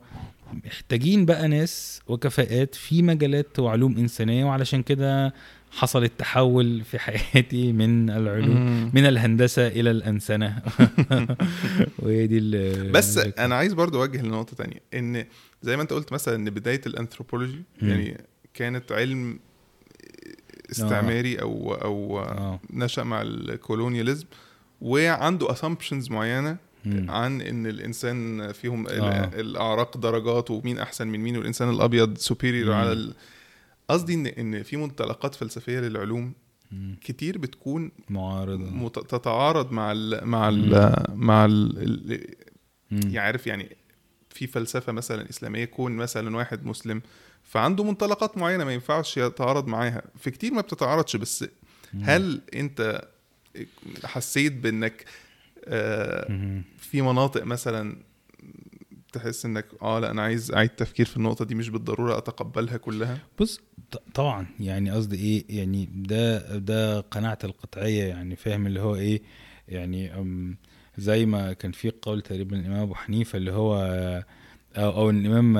[0.65, 5.33] محتاجين بقى ناس وكفاءات في مجالات وعلوم إنسانية وعلشان كده
[5.71, 8.91] حصل التحول في حياتي من العلوم مم.
[8.93, 10.61] من الهندسة إلى الأنسنة
[11.99, 12.39] وهي دي
[12.91, 13.17] بس.
[13.17, 15.25] أنا عايز برضو أوجه لنقطة تانية إن
[15.61, 17.63] زي ما أنت قلت مثلا إن بداية الأنثروبولوجي.
[17.81, 18.17] يعني
[18.53, 19.39] كانت علم
[20.71, 24.25] استعماري أو أو آه نشأ مع ال colonialism
[24.81, 27.11] وعنده assumptions معينة مم.
[27.11, 29.29] عن إن الإنسان فيهم آه.
[29.39, 32.73] الأعراق درجات ومين أحسن من مين والإنسان الأبيض superior.
[32.73, 33.13] على.
[33.89, 36.33] قصدي ان إن في منطلقات فلسفية للعلوم.
[37.01, 38.99] كتير بتكون معارضة مت...
[38.99, 40.25] تتعارض مع ال...
[40.27, 40.93] مع ال...
[41.13, 41.77] مع ال...
[41.77, 42.35] ال...
[42.91, 42.99] مم.
[43.09, 43.77] يعني يعني
[44.29, 47.01] في فلسفة مثلا إسلامية يكون مثلا واحد مسلم
[47.43, 51.45] فعنده منطلقات معينة ما ينفعش يتعارض معاها في كتير ما بتتعارضش بس.
[52.01, 53.07] هل أنت
[54.03, 55.05] حسيت بإنك
[55.65, 56.61] آه،.
[56.77, 57.97] في مناطق مثلا
[59.13, 63.17] تحس إنك آه لأ أنا عايز أعيد تفكير في النقطة دي مش بالضرورة أتقبلها كلها؟
[63.39, 63.61] بص
[64.13, 69.21] طبعا يعني قصدي إيه يعني ده ده قناعتي القطعية يعني فاهم اللي هو إيه
[69.67, 70.11] يعني
[70.97, 73.75] زي ما كان في قول تقريبا الإمام أبو حنيفة اللي هو
[74.77, 75.53] أو, أو الإمام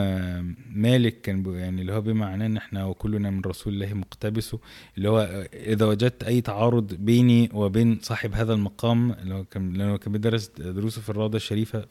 [0.72, 4.56] مالك كان يعني اللي هو بمعناه إن إحنا وكلنا من رسول الله مقتبس
[4.98, 9.98] اللي هو إذا وجدت أي تعارض بيني وبين صاحب هذا المقام اللي هو كان لأنه
[9.98, 11.86] كان بيدرس دروسه في الروضة الشريفة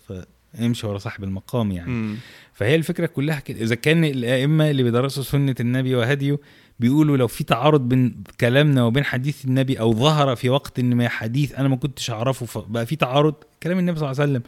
[0.58, 1.90] فامشي ورا صاحب المقام يعني.
[1.90, 2.16] مم.
[2.52, 3.60] فهي الفكرة كلها كده.
[3.62, 6.38] إذا كان الأئمة اللي بيدرسوا سنة النبي وهديه
[6.80, 11.54] بيقولوا لو في تعارض بين كلامنا وبين حديث النبي أو ظهر في وقت ما حديث
[11.54, 14.42] أنا ما كنتش أعرفه فبقى في تعارض كلام النبي صلى الله عليه وسلم.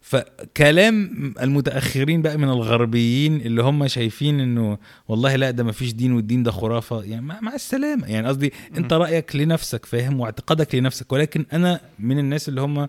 [0.00, 1.10] فكلام
[1.40, 6.42] المتأخرين بقى من الغربيين اللي هم شايفين إنه والله لا ده ما فيش دين والدين
[6.42, 8.06] ده خرافة يعني مع, مع السلامة.
[8.06, 12.88] يعني قصدي أنت رأيك لنفسك فاهم واعتقادك لنفسك ولكن أنا من الناس اللي هم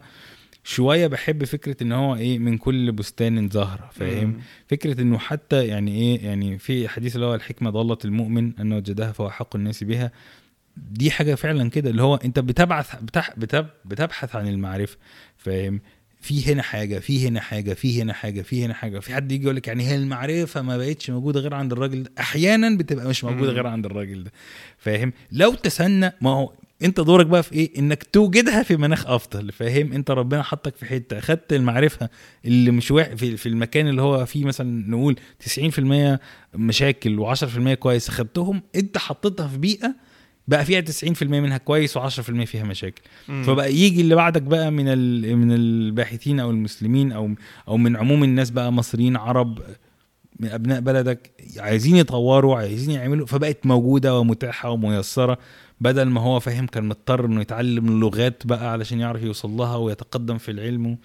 [0.64, 4.42] شوية بحب فكرة إن هو إيه من كل بستان زهره فاهم.
[4.68, 9.12] فكرة إنه حتى يعني إيه يعني في حديث اللي هو الحكمة ضاله المؤمن انه وجدها
[9.12, 10.12] فهو حق الناس بها
[10.78, 14.98] دي حاجة فعلا كده اللي هو أنت بتبعث بتح بتب بتبحث عن المعرفة
[15.38, 15.82] فاهم
[16.22, 19.44] في هنا حاجة في هنا حاجة في هنا حاجة في هنا حاجة في حد يجي
[19.44, 23.24] يقول لك يعني هي المعرفة ما بقتش موجودة غير عند الراجل ده أحيانا بتبقى مش
[23.24, 23.52] موجودة.
[23.52, 24.32] غير عند الراجل ده
[24.78, 26.54] فاهم لو تسنى ما هو
[26.84, 29.52] انت دورك بقى في إيه؟ انك توجدها في مناخ أفضل.
[29.52, 31.18] فاهم؟ انت ربنا حطك في حتة.
[31.18, 32.10] أخدت المعرفة
[32.46, 35.16] اللي مش واحد في, في المكان اللي هو فيه مثلا نقول
[35.60, 36.18] 90%
[36.56, 39.96] مشاكل و10% كويس أخدتهم انت حطيتها في بيئة
[40.48, 43.02] بقى فيها 90% منها كويس و10% فيها مشاكل.
[43.28, 43.44] مم.
[43.44, 47.30] فبقى يجي اللي بعدك بقى من ال- من الباحثين أو المسلمين أو
[47.68, 49.60] أو من عموم الناس بقى مصريين عرب
[50.40, 55.38] من أبناء بلدك عايزين يطوروا عايزين يعملوا فبقت موجودة ومتاحة وميسرة.
[55.82, 60.38] بدل ما هو فاهم كان مضطر إنه يتعلم اللغات بقى علشان يعرف يوصل لها ويتقدم
[60.38, 60.98] في العلم.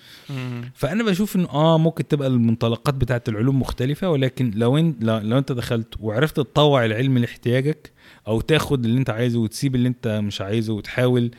[0.75, 5.53] فأنا بشوف إنه آه ممكن تبقى المنطلقات بتاعت العلوم مختلفة ولكن لو انت لو أنت
[5.53, 7.93] دخلت وعرفت تطوع العلم لاحتياجك
[8.29, 11.31] أو تاخد اللي أنت عايزه وتسيب اللي أنت مش عايزه وتحاول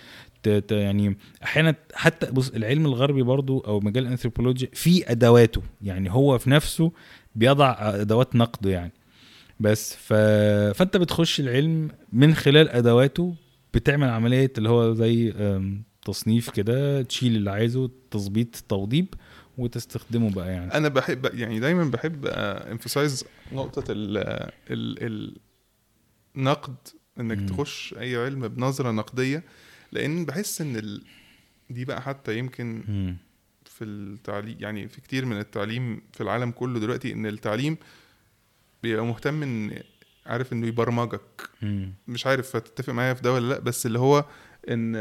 [0.71, 5.61] يعني أحيانا حتى بص العلم الغربي برضو أو مجال الأنثروبولوجيا في أدواته.
[5.81, 6.91] يعني هو في نفسه
[7.35, 8.91] بيضع أدوات نقده يعني.
[9.59, 10.13] بس ف...
[10.77, 13.35] فانت بتخش العلم من خلال أدواته
[13.73, 15.33] بتعمل عملية اللي هو زي
[16.05, 19.13] تصنيف كده تشيل اللي عايزه تظبيط توضيب
[19.57, 22.25] وتستخدمه بقى يعني أنا بحب يعني دايما بحب
[22.71, 24.17] امفسايز نقطة ال
[24.71, 25.35] ال
[26.35, 26.75] النقد
[27.19, 27.45] إنك م.
[27.45, 29.43] تخش أي علم بنظرة نقدية
[29.91, 31.01] لأن بحس إن ال...
[31.69, 33.15] دي بقى حتى يمكن م.
[33.65, 37.77] في التعليم يعني في كتير من التعليم في العالم كله دلوقتي إن التعليم
[38.89, 39.83] بيبقى مهتم إن
[40.25, 41.49] عارف إنه يبرمجك.
[41.61, 41.87] م.
[42.07, 44.25] مش عارف هتتفق معايا في ده ولا لأ بس اللي هو
[44.69, 44.95] إن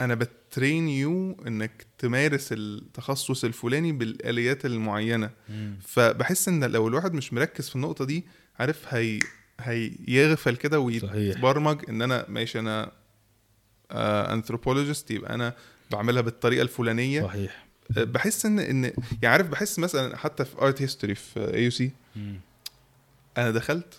[0.00, 5.30] أنا بت train you إنك تمارس التخصص الفلاني بالآليات المعينة.
[5.48, 5.72] م.
[5.86, 8.24] فبحس إن لو الواحد مش مركز في النقطة دي
[8.58, 9.18] عارف هي
[9.60, 12.92] هيغفل كده ويتبرمج إن أنا ماشي أنا
[14.32, 15.54] anthropologist آه يبقى أنا
[15.90, 17.22] بعملها بالطريقة الفلانية.
[17.22, 17.63] صحيح.
[17.90, 21.90] بحس ان ان يعني عارف بحس مثلا حتى في art history في AUC
[23.38, 23.94] أنا دخلت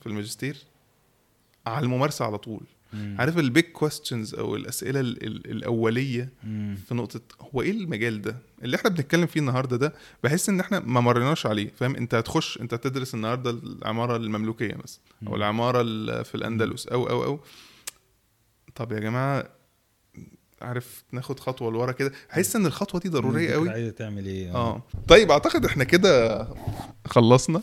[0.00, 0.56] في الماجستير
[1.66, 2.60] على الممارسة على طول.
[2.92, 3.16] مم.
[3.18, 6.76] عارف ال big questions أو الأسئلة ال ال الأولية مم.
[6.88, 10.80] في نقطة هو إيه المجال ده؟ اللي إحنا بنتكلم فيه النهارده ده بحس إن إحنا
[10.80, 15.82] ما مرناش عليه فاهم؟ أنت هتخش أنت تدرس النهارده العمارة المملوكية مثلا أو العمارة
[16.22, 17.40] في الأندلس أو أو أو.
[18.74, 19.48] طب يا جماعة
[20.60, 22.12] عارف ناخد خطوة لورا كده.
[22.32, 24.82] أحس إن الخطوة دي ضرورية قوي عايزة تعمل إيه؟ آه.
[25.08, 26.46] طيب أعتقد إحنا كده
[27.06, 27.60] خلصنا.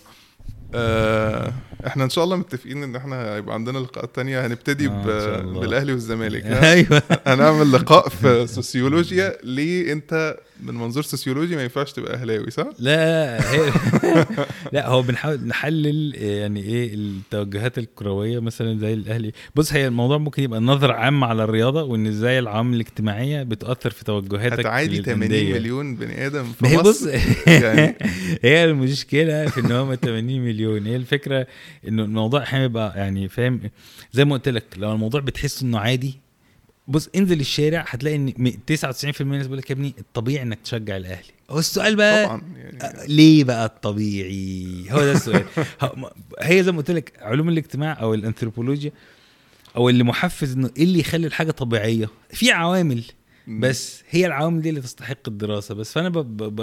[0.76, 1.54] آه
[1.88, 4.46] إحنا إن شاء الله متفقين إن إحنا هيبقى عندنا لقاءات تانية.
[4.46, 6.46] هنبتدي آه بالأهلي والزمالك.
[6.74, 7.02] أيوه.
[7.28, 13.52] هنعمل لقاء في سوسيولوجيا ليه أنت من منظور سوسيولوجي ما ينفعش تبقى أهلاوي صح؟ لا
[13.54, 13.72] هي
[14.74, 20.44] لا هو بنحاول نحلل يعني إيه التوجهات الكروية مثلا زي الاهلي بص هي الموضوع ممكن
[20.44, 25.96] يبقى نظره عامه على الرياضة وإن إزاي العوامل الاجتماعية بتأثر في توجهاتك عادي 80 مليون
[25.96, 27.04] بني آدم في مصر؟ بص
[27.48, 27.98] يعني
[28.44, 30.86] هي المشكلة في إن هم 80 مليون.
[30.86, 31.48] هي الفكرة
[31.88, 33.62] إنه الموضوع أحيانا بيبقى يعني فاهم
[34.12, 36.27] زي ما قلت لك لو الموضوع بتحس إنه عادي
[36.88, 38.34] بص انزل الشارع هتلاقي إن
[38.72, 41.32] 99% من الناس بيقول لك يا ابني الطبيعي إنك تشجع الأهلي.
[41.50, 45.46] هو السؤال بقى طبعا يعني آه، ليه بقى الطبيعي؟ هو ده السؤال.
[46.42, 48.92] هي زي ما قلت لك علوم الاجتماع أو الأنثروبولوجيا
[49.76, 53.04] أو اللي محفز إنه إيه اللي يخلي الحاجة طبيعية؟ في عوامل
[53.48, 55.94] بس هي العوامل دي اللي تستحق الدراسة بس.
[55.94, 56.10] فأنا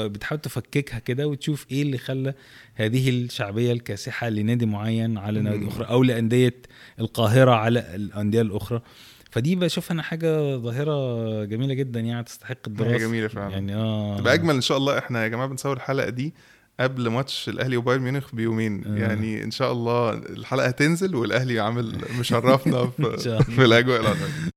[0.09, 2.35] بتحاول تفككها كده وتشوف إيه اللي خلى
[2.75, 6.55] هذه الشعبية الكاسحة لنادي معين على نادي أخرى أو لأندية
[7.01, 8.83] القاهرة على الأندية الأخرى.
[9.35, 12.97] فدي بشوف أنا حاجة ظاهرة جميلة جدا يعني تستحق الدراسة.
[12.99, 13.51] جميلة فعلا.
[13.53, 14.19] يعني آه.
[14.19, 16.35] تبقى أجمل إن شاء الله إحنا يا جماعة بنصور الحلقة دي
[16.81, 18.85] قبل ماتش الأهلي وبايرن ميونخ بيومين.
[18.87, 18.99] آه.
[18.99, 24.51] يعني إن شاء الله الحلقة هتنزل والأهلي عامل مشرفنا في, في الأجواء العظيمة.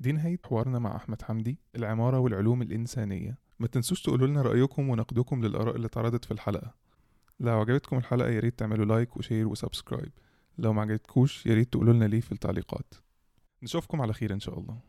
[0.00, 3.38] دي نهاية حوارنا مع أحمد حمدي العمارة والعلوم الإنسانية.
[3.58, 6.74] ما تنسوش تقولوا لنا رأيكم ونقدكم للآراء اللي اتعرضت في الحلقة.
[7.40, 10.12] لو عجبتكم الحلقة يا ريت تعملوا like و share و subscribe.
[10.58, 12.94] لو ما عجبتكوش يا ريت تقولوا لنا ليه في التعليقات.
[13.62, 14.80] نشوفكم على خير إن شاء الله.